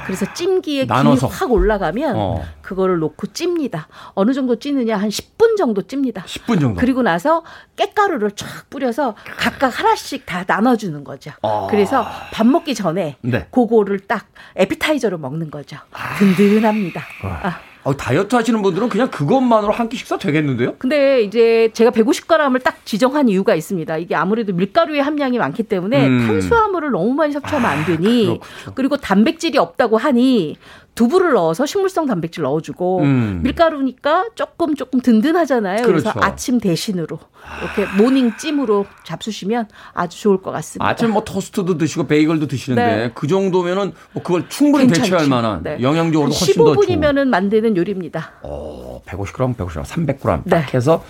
그래서 0.05 0.31
찜기에 0.35 0.85
나눠서. 0.85 1.29
김이 1.29 1.39
확 1.39 1.53
올라가면 1.53 2.17
어. 2.19 2.43
그거를 2.61 2.99
놓고 2.99 3.29
찝니다. 3.29 3.89
어느 4.13 4.35
정도 4.35 4.59
찌느냐 4.59 4.99
한 4.99 5.09
10분 5.09 5.57
정도 5.57 5.81
찝니다. 5.81 6.25
10분 6.25 6.61
정도. 6.61 6.79
그리고 6.79 7.01
나서 7.01 7.45
깻가루를 7.77 8.37
쫙 8.37 8.69
뿌려서 8.69 9.15
각각 9.39 9.69
하나씩 9.69 10.27
다 10.27 10.45
나눠주는 10.47 11.03
거죠. 11.03 11.31
어. 11.41 11.67
그래서 11.71 12.05
밥 12.31 12.47
먹기 12.47 12.75
전에 12.75 13.17
네. 13.23 13.47
그거를 13.51 14.01
딱 14.01 14.27
에피타이저로 14.57 15.17
먹는 15.17 15.51
거죠. 15.51 15.79
아. 15.93 16.19
든든합니다. 16.19 17.01
아. 17.23 17.59
어, 17.83 17.97
다이어트 17.97 18.35
하시는 18.37 18.61
분들은 18.63 18.89
그냥 18.91 19.11
그것만으로 19.11 19.73
한 19.73 19.89
끼 19.89 19.97
식사 19.97 20.17
되겠는데요? 20.19 20.75
근데 20.79 21.23
이제 21.23 21.71
제가 21.73 21.91
150g을 21.91 22.63
딱 22.63 22.85
지정한 22.85 23.29
이유가 23.29 23.55
있습니다. 23.55 23.97
이게 23.99 24.15
아무래도 24.15 24.53
밀가루의 24.53 25.03
함량이 25.03 25.39
많기 25.39 25.63
때문에 25.65 26.07
음. 26.07 26.27
탄수화물을 26.27 26.91
너무 26.93 27.15
많이 27.15 27.33
섭취하면 27.33 27.69
안 27.71 27.85
되니 27.87 28.39
아, 28.67 28.73
그리고 28.75 28.97
단백질이 28.97 29.59
없다고 29.59 29.97
하니 29.97 30.57
두부를 31.01 31.33
넣어서 31.33 31.65
식물성 31.65 32.05
단백질 32.05 32.43
넣어주고 32.43 32.99
음. 33.01 33.41
밀가루니까 33.43 34.27
조금 34.35 34.75
조금 34.75 35.01
든든하잖아요. 35.01 35.83
그렇죠. 35.87 36.13
그래서 36.13 36.13
아침 36.21 36.61
대신으로 36.61 37.19
이렇게 37.63 37.91
모닝 37.97 38.37
찜으로 38.37 38.85
잡수시면 39.05 39.69
아주 39.95 40.21
좋을 40.21 40.43
것 40.43 40.51
같습니다. 40.51 40.87
아침 40.87 41.13
뭐 41.13 41.25
토스트도 41.25 41.79
드시고 41.79 42.07
베이글도 42.07 42.49
드시는데 42.49 42.97
네. 42.97 43.11
그 43.15 43.27
정도면은 43.27 43.93
뭐 44.13 44.23
그걸 44.23 44.47
충분히 44.51 44.85
괜찮죠. 44.85 45.05
대체할 45.05 45.29
만한 45.29 45.63
네. 45.63 45.79
영양적으로 45.81 46.33
훨씬 46.33 46.55
15분이면은 46.55 47.29
만드는 47.29 47.79
요리입니다. 47.79 48.33
어, 48.43 49.01
150g, 49.07 49.57
150g, 49.57 49.83
300g 49.83 50.43
네. 50.45 50.51
딱 50.51 50.75
해서 50.75 51.03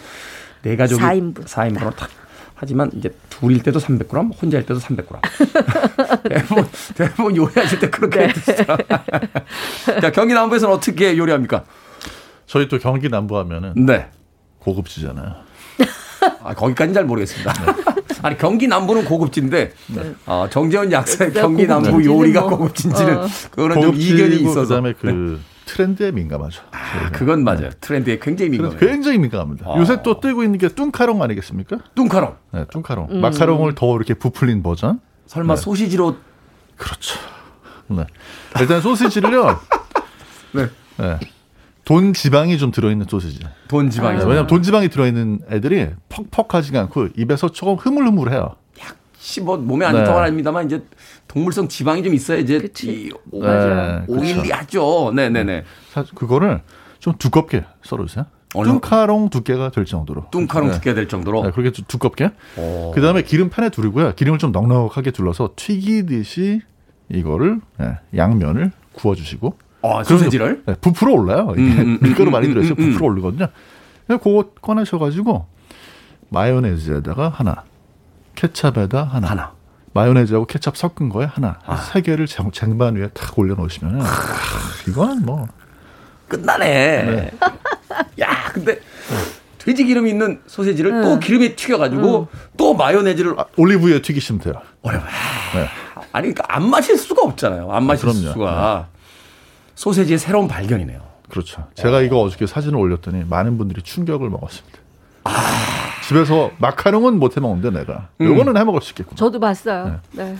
네 0.62 0.76
가족이 0.76 1.02
4인분. 1.02 1.46
4인분으로 1.46 1.96
딱 1.96 2.10
하지만 2.60 2.90
이제 2.94 3.08
둘일 3.30 3.62
때도 3.62 3.78
300g, 3.78 4.42
혼자일 4.42 4.66
때도 4.66 4.80
300g. 4.80 5.18
대부분, 6.28 6.68
대부분 6.94 7.36
요리하실 7.36 7.78
때 7.78 7.88
그렇게 7.88 8.26
네. 8.26 8.32
드시죠. 8.34 8.64
자, 10.02 10.12
경기 10.12 10.34
남부에서는 10.34 10.74
어떻게 10.74 11.16
요리합니까? 11.16 11.64
저희 12.44 12.68
또 12.68 12.78
경기 12.78 13.08
남부 13.08 13.38
하면은 13.38 13.72
네. 13.86 14.10
고급지잖아요. 14.58 15.36
아, 16.44 16.52
거기까지는 16.54 16.92
잘 16.92 17.04
모르겠습니다. 17.06 17.50
네. 17.50 17.72
아니 18.22 18.36
경기 18.36 18.68
남부는 18.68 19.06
고급진데 19.06 19.72
네. 19.94 20.14
어, 20.26 20.46
정재원 20.50 20.92
약사의 20.92 21.32
경기 21.32 21.66
남부 21.66 22.04
요리가 22.04 22.42
뭐, 22.42 22.58
고급진지는 22.58 23.16
어. 23.16 23.26
그거는 23.52 23.80
좀 23.80 23.94
이견이 23.94 24.36
있어서. 24.42 24.62
그다음에 24.62 24.92
그 24.92 25.06
네. 25.06 25.38
트렌드에 25.70 26.10
민감하죠. 26.10 26.62
아, 26.72 27.10
그건 27.12 27.44
맞아요. 27.44 27.60
네. 27.60 27.70
트렌드에 27.80 28.18
굉장히 28.18 28.50
민감해요. 28.50 28.78
굉장히 28.80 29.18
민감합니다. 29.18 29.70
아. 29.70 29.78
요새 29.78 30.02
또 30.02 30.18
뜨고 30.18 30.42
있는 30.42 30.58
게 30.58 30.68
뚱카롱 30.68 31.22
아니겠습니까? 31.22 31.78
뚱카롱. 31.94 32.36
네, 32.52 32.64
뚱카롱. 32.72 33.08
음. 33.10 33.20
마카롱을 33.20 33.76
더 33.76 33.94
이렇게 33.94 34.14
부풀린 34.14 34.64
버전. 34.64 35.00
설마 35.26 35.54
네. 35.54 35.60
소시지로 35.60 36.16
그렇죠. 36.76 37.20
네. 37.86 38.04
일단 38.60 38.80
소시지를요. 38.80 39.60
네. 40.52 40.66
네. 40.96 41.18
돈 41.84 42.12
지방이 42.12 42.58
좀 42.58 42.72
들어있는 42.72 43.06
소시지. 43.08 43.40
돈 43.68 43.90
지방이. 43.90 44.18
네, 44.18 44.24
왜냐면 44.24 44.46
돈 44.48 44.62
지방이 44.62 44.88
들어있는 44.88 45.40
애들이 45.50 45.90
퍽퍽하지가 46.08 46.80
않고 46.80 47.08
입에서 47.16 47.50
조금 47.52 47.74
흐물흐물해요. 47.76 48.56
혹시 49.20 49.42
뭐 49.42 49.58
몸에 49.58 49.84
안 49.84 49.94
좋다고 49.94 50.18
네. 50.18 50.24
합니다만 50.24 50.64
이제 50.64 50.82
동물성 51.28 51.68
지방이 51.68 52.02
좀 52.02 52.14
있어야 52.14 52.38
이제 52.38 52.68
이 52.84 53.10
오, 53.30 53.44
네, 53.44 54.02
오일리 54.08 54.50
하죠. 54.50 55.12
네네네. 55.14 55.64
사실 55.90 56.14
그거를 56.14 56.62
좀 56.98 57.14
두껍게 57.18 57.64
썰어주세요. 57.82 58.24
뚱카롱 58.52 59.28
두께가 59.28 59.70
될 59.70 59.84
정도로. 59.84 60.24
뚱카롱 60.30 60.70
네. 60.70 60.74
두께가 60.74 60.94
될 60.94 61.06
정도로. 61.06 61.44
네, 61.44 61.50
그렇게 61.50 61.70
두껍게. 61.70 62.30
그 62.56 63.00
다음에 63.00 63.22
기름팬에 63.22 63.68
두르고요. 63.68 64.14
기름을 64.14 64.38
좀 64.38 64.52
넉넉하게 64.52 65.10
둘러서 65.10 65.50
튀기듯이 65.54 66.62
이거를 67.10 67.60
네, 67.78 67.98
양면을 68.16 68.72
구워주시고. 68.92 69.54
아, 69.82 70.02
소세지를? 70.02 70.62
네, 70.66 70.74
부풀어 70.80 71.12
올라요. 71.12 71.52
이게 71.56 71.62
음, 71.62 71.78
음, 71.78 71.80
음 71.80 71.98
밀가루 72.02 72.30
많이 72.30 72.48
음, 72.48 72.54
들어있어요. 72.54 72.76
음, 72.78 72.92
부풀어 72.92 73.06
오르거든요. 73.06 73.46
그거 74.08 74.50
꺼내셔가지고 74.60 75.46
마요네즈에다가 76.30 77.28
하나, 77.28 77.64
케찹에다 78.40 79.04
하나. 79.04 79.28
하나. 79.28 79.52
마요네즈하고 79.92 80.46
케찹 80.46 80.72
섞은 80.74 81.10
거에 81.10 81.26
하나. 81.26 81.58
아. 81.66 81.76
세 81.76 82.00
개를 82.00 82.26
쟁반 82.26 82.96
위에 82.96 83.08
탁 83.08 83.38
올려놓으시면, 83.38 84.00
아, 84.00 84.06
이거는 84.88 85.26
뭐. 85.26 85.46
끝나네. 86.28 87.02
네. 87.02 87.30
야, 88.20 88.50
근데. 88.52 88.80
돼지 89.58 89.84
기름 89.84 90.06
있는 90.06 90.40
소세지를 90.46 90.90
응. 90.90 91.02
또 91.02 91.18
기름에 91.18 91.54
튀겨가지고 91.54 92.28
응. 92.32 92.38
또 92.56 92.72
마요네즈를 92.72 93.38
아, 93.38 93.44
올리브유에 93.58 94.00
튀기시면 94.00 94.40
돼요. 94.40 94.54
어려워. 94.80 95.04
네. 95.54 95.68
아니 96.12 96.32
그러니까 96.32 96.44
안 96.48 96.70
마실 96.70 96.96
수가 96.96 97.22
없잖아요. 97.22 97.70
안 97.70 97.84
마실 97.84 98.08
아, 98.08 98.12
수가. 98.12 98.88
네. 98.88 98.98
소세지의 99.74 100.18
새로운 100.18 100.48
발견이네요. 100.48 101.02
그렇죠. 101.28 101.68
제가 101.74 101.98
어. 101.98 102.02
이거 102.02 102.22
어저께 102.22 102.46
사진을 102.46 102.78
올렸더니 102.78 103.24
많은 103.24 103.58
분들이 103.58 103.82
충격을 103.82 104.30
먹었습니다. 104.30 104.78
아. 105.24 105.79
집에서 106.14 106.50
마카롱은 106.58 107.20
못 107.20 107.36
해 107.36 107.40
먹는데 107.40 107.70
내가 107.70 108.08
음. 108.20 108.26
요거는 108.26 108.56
해 108.56 108.64
먹을 108.64 108.80
수 108.82 108.90
있겠군. 108.90 109.16
저도 109.16 109.38
봤어요. 109.38 110.00
네. 110.10 110.24
네. 110.24 110.36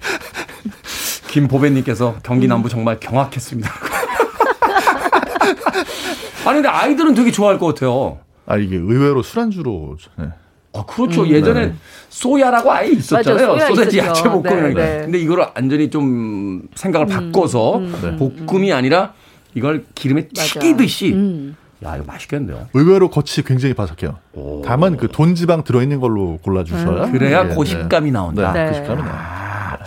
김보배님께서 1.28 2.16
경기 2.22 2.46
남부 2.46 2.68
정말 2.68 3.00
경악했습니다. 3.00 3.70
아니 6.44 6.54
근데 6.56 6.68
아이들은 6.68 7.14
되게 7.14 7.30
좋아할 7.30 7.58
것 7.58 7.68
같아요. 7.68 8.18
아 8.46 8.58
이게 8.58 8.76
의외로 8.76 9.22
술안주로. 9.22 9.96
네. 10.16 10.26
아 10.74 10.84
그렇죠. 10.84 11.22
음, 11.22 11.28
예전에 11.28 11.66
네. 11.68 11.74
소야라고 12.10 12.70
아예 12.70 12.90
있었잖아요. 12.90 13.54
맞아, 13.54 13.66
소세지 13.68 13.98
야채 13.98 14.24
볶음. 14.24 14.42
네, 14.42 14.74
네. 14.74 14.98
근데 15.04 15.18
이거를 15.18 15.46
완전히 15.54 15.88
좀 15.88 16.62
생각을 16.74 17.06
음, 17.08 17.32
바꿔서 17.32 17.78
음, 17.78 18.18
볶음이 18.46 18.70
아니라 18.72 19.14
이걸 19.54 19.86
기름에 19.94 20.28
튀기듯이 20.28 21.12
음. 21.14 21.56
야, 21.84 21.96
이거 21.96 22.04
맛있겠는데요. 22.06 22.68
의외로 22.74 23.08
겉이 23.10 23.44
굉장히 23.46 23.74
바삭해요. 23.74 24.18
오. 24.34 24.62
다만 24.64 24.96
그 24.96 25.08
돈 25.08 25.34
지방 25.34 25.64
들어있는 25.64 26.00
걸로 26.00 26.38
골라주셔야. 26.42 27.04
음. 27.04 27.12
그래야 27.12 27.44
네, 27.44 27.54
고식감이 27.54 28.10
나온다. 28.12 28.52
네, 28.52 28.64
네. 28.64 28.68
고식감이 28.70 29.02
나와. 29.02 29.14
아. 29.14 29.78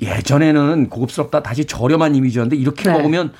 예전에는 0.00 0.88
고급스럽다 0.88 1.42
다시 1.42 1.64
저렴한 1.64 2.14
이미지였는데 2.14 2.56
이렇게 2.56 2.84
네. 2.84 2.92
먹으면 2.96 3.32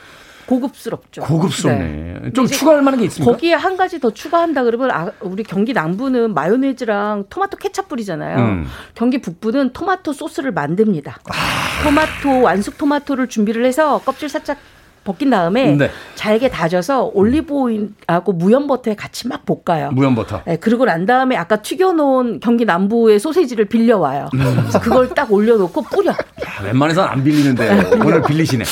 고급스럽죠. 0.47 1.23
고급스럽네. 1.23 2.19
네. 2.25 2.33
좀 2.33 2.47
추가할 2.49 2.83
만한 2.83 2.99
게 2.99 3.07
있습니까? 3.07 3.31
거기에 3.33 3.55
한 3.55 3.77
가지 3.77 4.01
더 4.01 4.11
추가한다 4.11 4.65
그러면 4.65 4.91
아, 4.91 5.13
우리 5.21 5.45
경기 5.45 5.73
남부는 5.73 6.35
마요네즈랑 6.35 7.27
토마토 7.31 7.59
케찹 7.59 7.85
뿌리잖아요. 7.87 8.39
음. 8.39 8.67
경기 8.97 9.21
북부는 9.21 9.73
토마토 9.73 10.13
소스를 10.13 10.51
만듭니다. 10.51 11.21
아. 11.31 11.85
토마토 11.85 12.43
완숙 12.43 12.77
토마토를 12.77 13.29
준비를 13.29 13.65
해서 13.65 14.01
껍질 14.01 14.29
살짝 14.29 14.59
벗긴 15.05 15.31
다음에 15.31 15.73
네. 15.77 15.91
잘게 16.15 16.49
다져서 16.49 17.11
올리브 17.15 17.53
오일하고 17.53 18.33
무염 18.33 18.67
버터에 18.67 18.95
같이 18.95 19.29
막 19.29 19.43
볶아요. 19.45 19.91
무염 19.93 20.15
버터. 20.15 20.43
네, 20.45 20.57
그리고 20.57 20.85
난 20.85 21.07
다음에 21.07 21.37
아까 21.37 21.57
튀겨놓은 21.57 22.41
경기 22.41 22.65
남부의 22.65 23.19
소세지를 23.19 23.65
빌려 23.67 23.99
와요. 23.99 24.29
음. 24.35 24.57
그래서 24.61 24.81
그걸 24.81 25.09
딱 25.11 25.33
올려놓고 25.33 25.83
뿌려. 25.83 26.11
야, 26.11 26.17
웬만해서는 26.65 27.09
안 27.09 27.25
빌리는데 27.25 27.75
네. 27.75 27.91
오늘 27.97 28.23
빌리시네. 28.23 28.65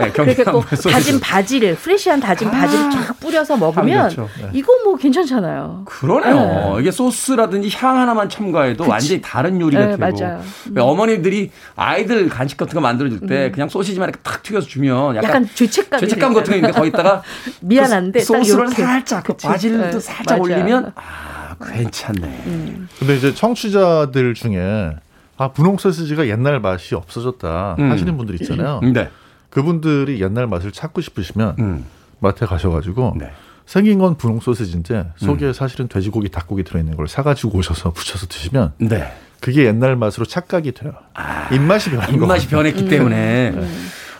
네, 0.00 0.12
경기 0.12 0.34
남부 0.42 0.62
소세지. 0.70 0.90
다진 0.90 1.20
바질, 1.20 1.76
프레시한 1.76 2.20
다진 2.20 2.48
아. 2.48 2.68
쫙 2.90 3.20
뿌려서 3.20 3.56
먹으면. 3.56 4.08
네. 4.08 4.50
이거 4.52 4.72
뭐 4.84 4.96
괜찮잖아요. 4.96 5.84
그러네요. 5.86 6.74
네. 6.74 6.80
이게 6.80 6.90
소스라든지 6.90 7.70
향 7.76 7.98
하나만 7.98 8.28
첨가해도 8.28 8.84
그치. 8.84 8.90
완전히 8.90 9.22
다른 9.22 9.60
요리가 9.60 9.86
네, 9.86 9.96
되고. 9.96 10.18
맞아요. 10.18 10.40
음. 10.68 10.74
어머니들이 10.78 11.50
아이들 11.76 12.28
간식 12.28 12.56
같은 12.56 12.74
거 12.74 12.80
만들어줄 12.80 13.20
때 13.26 13.46
음. 13.46 13.52
그냥 13.52 13.68
소시지만 13.68 14.08
이렇게 14.08 14.20
탁 14.22 14.42
튀겨서 14.42 14.66
주면 14.66 15.16
약간, 15.16 15.28
약간 15.30 15.48
죄책감 15.70 16.00
죄책감 16.00 16.34
같은 16.34 16.50
게 16.52 16.56
있는데 16.56 16.78
거기다가 16.78 17.22
미안한데 17.60 18.20
그 18.20 18.24
소스를 18.24 18.68
살짝 18.70 19.24
그 19.24 19.34
바질도 19.34 19.90
네, 19.90 20.00
살짝 20.00 20.38
맞아. 20.38 20.42
올리면 20.42 20.92
아 20.94 21.56
괜찮네. 21.60 22.42
음. 22.46 22.88
근데 22.98 23.16
이제 23.16 23.34
청취자들 23.34 24.34
중에 24.34 24.96
아 25.36 25.48
분홍 25.52 25.78
소시지가 25.78 26.28
옛날 26.28 26.60
맛이 26.60 26.94
없어졌다 26.94 27.76
음. 27.78 27.90
하시는 27.90 28.16
분들 28.16 28.40
있잖아요. 28.42 28.80
네. 28.92 29.08
그분들이 29.50 30.20
옛날 30.20 30.46
맛을 30.46 30.72
찾고 30.72 31.00
싶으시면 31.00 31.56
음. 31.58 31.84
마트에 32.20 32.46
가셔가지고 32.46 33.14
네. 33.18 33.30
생긴 33.64 33.98
건 33.98 34.16
분홍 34.16 34.40
소시지인데 34.40 35.12
속에 35.16 35.46
음. 35.46 35.52
사실은 35.52 35.88
돼지고기, 35.88 36.30
닭고기 36.30 36.64
들어있는 36.64 36.96
걸 36.96 37.06
사가지고 37.06 37.58
오셔서 37.58 37.92
부쳐서 37.92 38.26
드시면 38.26 38.72
네. 38.78 39.12
그게 39.40 39.66
옛날 39.66 39.94
맛으로 39.94 40.26
착각이 40.26 40.72
돼요. 40.72 40.92
아, 41.14 41.48
입맛이 41.52 41.90
변한 41.90 42.12
입맛이 42.12 42.48
변했기 42.48 42.84
음. 42.84 42.88
때문에. 42.88 43.50
네. 43.50 43.68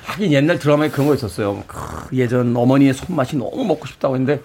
하긴 0.09 0.33
옛날 0.33 0.59
드라마에 0.59 0.89
그런 0.89 1.07
거 1.07 1.15
있었어요. 1.15 1.63
예전 2.13 2.57
어머니의 2.57 2.95
손맛이 2.95 3.37
너무 3.37 3.65
먹고 3.65 3.87
싶다고 3.87 4.15
했는데 4.15 4.43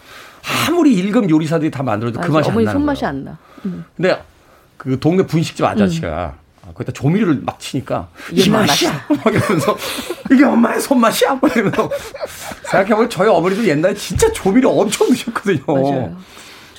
아무리 0.67 0.93
일급 0.93 1.29
요리사들이 1.29 1.71
다 1.71 1.81
만들어도 1.83 2.19
그 2.19 2.31
맛이 2.31 2.49
안 2.49 2.55
나는 2.57 2.71
손맛이 2.73 3.01
거예요. 3.01 3.09
안 3.09 3.23
나. 3.23 3.37
음. 3.65 3.85
근데 3.95 4.21
그 4.77 4.99
동네 4.99 5.25
분식집 5.25 5.63
아저씨가 5.63 6.35
음. 6.67 6.73
거기다 6.73 6.91
조미료를 6.91 7.41
막 7.45 7.59
치니까 7.59 8.09
이 8.31 8.49
맛이야 8.49 9.05
막 9.23 9.33
이러면서 9.33 9.77
이게 10.31 10.43
엄마의 10.43 10.81
손맛이야 10.81 11.39
막 11.41 11.55
이러면서 11.55 11.89
생각해보면 12.63 13.09
저희 13.09 13.29
어머니도 13.29 13.65
옛날에 13.65 13.93
진짜 13.93 14.29
조미료 14.33 14.69
엄청 14.69 15.07
드셨거든요. 15.07 15.63
맞아요. 15.65 16.17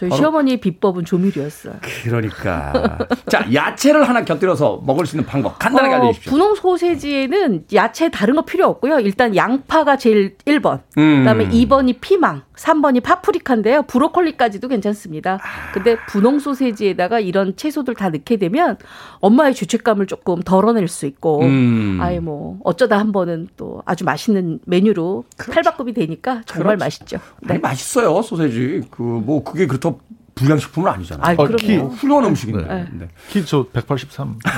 저희 0.09 0.19
시어머니의 0.19 0.57
비법은 0.59 1.05
조미료였어요. 1.05 1.75
그러니까. 2.05 2.99
자, 3.29 3.47
야채를 3.53 4.09
하나 4.09 4.25
곁들여서 4.25 4.83
먹을 4.85 5.07
수 5.07 5.17
있는 5.17 5.27
방법 5.27 5.59
간단하게 5.59 5.95
어, 5.95 5.99
알려주십시오. 5.99 6.31
분홍 6.31 6.55
소세지에는 6.57 7.65
야채 7.75 8.11
다른 8.11 8.35
거 8.35 8.43
필요 8.45 8.67
없고요. 8.67 9.01
일단 9.01 9.35
양파가 9.37 9.97
제일 9.97 10.37
1번. 10.47 10.81
음. 10.99 11.19
그다음에 11.19 11.49
2번이 11.49 12.01
피망, 12.01 12.43
3번이 12.57 13.03
파프리카인데요. 13.03 13.83
브로콜리까지도 13.85 14.69
괜찮습니다. 14.69 15.41
근데 15.73 15.97
분홍 16.09 16.39
소세지에다가 16.39 17.19
이런 17.21 17.57
채소들 17.57 17.95
다 17.95 18.11
넣게 18.11 18.37
되면 18.37 18.77
엄마의 19.21 19.55
죄책감을 19.55 20.07
조금 20.07 20.41
덜어낼 20.43 20.87
수 20.89 21.07
있고 21.07 21.43
음. 21.43 21.99
아예 22.01 22.21
뭐 22.21 22.59
어쩌다 22.65 22.99
한 22.99 23.11
번은 23.13 23.49
또 23.57 23.83
아주 23.87 24.05
맛있는 24.05 24.61
메뉴로 24.67 25.25
그렇죠. 25.37 25.53
탈바꿈이 25.53 25.95
되니까 25.95 26.43
정말 26.47 26.77
그렇죠. 26.77 26.85
맛있죠. 26.85 27.19
네. 27.43 27.59
맛있어요 27.59 28.23
소세지. 28.23 28.83
그 28.91 29.03
뭐 29.25 29.43
그게 29.45 29.67
그렇다 29.67 29.93
불량식품은 30.35 30.91
아니잖아요. 30.91 31.25
아, 31.33 31.37
그럼요. 31.37 31.57
키, 31.57 31.77
훌륭한 31.77 32.25
음식인데. 32.27 32.65
네. 32.67 32.89
네. 32.93 33.09
키저 33.29 33.67
183. 33.73 34.39
네. 34.45 34.51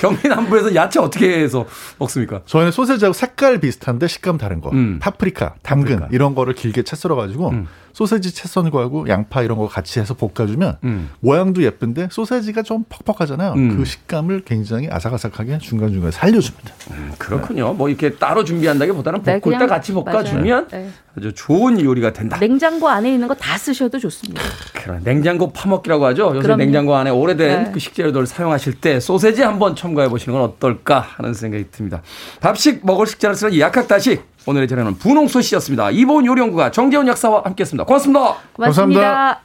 경기 0.00 0.28
남부에서 0.28 0.74
야채 0.74 0.98
어떻게 0.98 1.40
해서 1.42 1.66
먹습니까? 1.98 2.40
저희는 2.46 2.72
소세지하고 2.72 3.12
색깔 3.12 3.60
비슷한데 3.60 4.08
식감 4.08 4.38
다른 4.38 4.60
거. 4.60 4.70
음. 4.70 4.98
파프리카, 5.00 5.54
당근 5.62 5.96
파프리카. 5.96 6.08
이런 6.12 6.34
거를 6.34 6.54
길게 6.54 6.82
채 6.82 6.96
썰어 6.96 7.14
가지고 7.14 7.50
음. 7.50 7.68
소세지 7.92 8.32
채썬 8.32 8.70
거하고 8.70 9.08
양파 9.08 9.42
이런 9.42 9.58
거 9.58 9.66
같이 9.66 9.98
해서 10.00 10.14
볶아주면 10.14 10.78
음. 10.84 11.10
모양도 11.20 11.62
예쁜데 11.62 12.08
소세지가 12.10 12.62
좀 12.62 12.84
퍽퍽하잖아요. 12.88 13.52
음. 13.54 13.76
그 13.76 13.84
식감을 13.84 14.42
굉장히 14.44 14.88
아삭아삭하게 14.90 15.58
중간중간에 15.58 16.10
살려줍니다. 16.12 16.70
음, 16.92 17.12
그렇군요. 17.18 17.72
뭐 17.74 17.88
이렇게 17.88 18.10
따로 18.14 18.44
준비한다기보다는 18.44 19.22
볶을 19.22 19.40
네, 19.52 19.58
때 19.58 19.66
같이 19.66 19.92
볶아주면 19.92 20.68
네. 20.68 20.90
아주 21.16 21.32
좋은 21.34 21.80
요리가 21.80 22.12
된다. 22.12 22.38
냉장고 22.38 22.88
안에 22.88 23.12
있는 23.12 23.26
거 23.26 23.34
다 23.40 23.56
쓰셔도 23.56 23.98
좋습니다. 23.98 24.42
그런 24.74 25.02
냉장고 25.02 25.50
파먹기라고 25.50 26.04
하죠. 26.06 26.28
요새 26.30 26.40
그럼요. 26.40 26.58
냉장고 26.58 26.94
안에 26.94 27.10
오래된 27.10 27.64
네. 27.64 27.70
그 27.72 27.78
식재료들 27.80 28.26
사용하실 28.26 28.74
때 28.80 29.00
소세지 29.00 29.42
한번 29.42 29.74
첨가해 29.74 30.08
보시는 30.08 30.38
건 30.38 30.46
어떨까 30.48 31.00
하는 31.00 31.32
생각이 31.32 31.70
듭니다. 31.70 32.02
밥식 32.40 32.84
먹을 32.84 33.06
식재를 33.06 33.34
쓰는 33.34 33.58
약학다식 33.58 34.22
오늘의 34.46 34.68
자료는 34.68 34.96
분홍소 34.96 35.40
씨였습니다. 35.40 35.90
이보은 35.90 36.26
요리연구가 36.26 36.70
정재훈 36.70 37.06
약사와 37.08 37.42
함께했습니다. 37.44 37.84
고맙습니다. 37.84 38.36
고맙습니다. 38.54 39.00
감사합니다. 39.00 39.40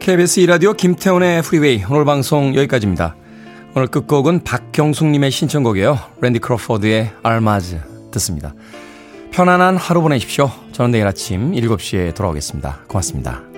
KBS 0.00 0.40
이라디오 0.40 0.72
김태훈의 0.72 1.42
프리웨이 1.42 1.84
오늘 1.88 2.04
방송 2.04 2.54
여기까지입니다. 2.56 3.14
오늘 3.76 3.86
끝곡은 3.86 4.42
박경숙님의 4.42 5.30
신청곡이에요. 5.30 5.98
랜디 6.20 6.40
크로포드의 6.40 7.12
알마즈 7.22 7.80
듣습니다. 8.10 8.54
편안한 9.30 9.76
하루 9.76 10.02
보내십시오. 10.02 10.50
저는 10.80 10.92
내일 10.92 11.06
아침 11.06 11.52
7시에 11.52 12.14
돌아오겠습니다. 12.14 12.84
고맙습니다. 12.88 13.49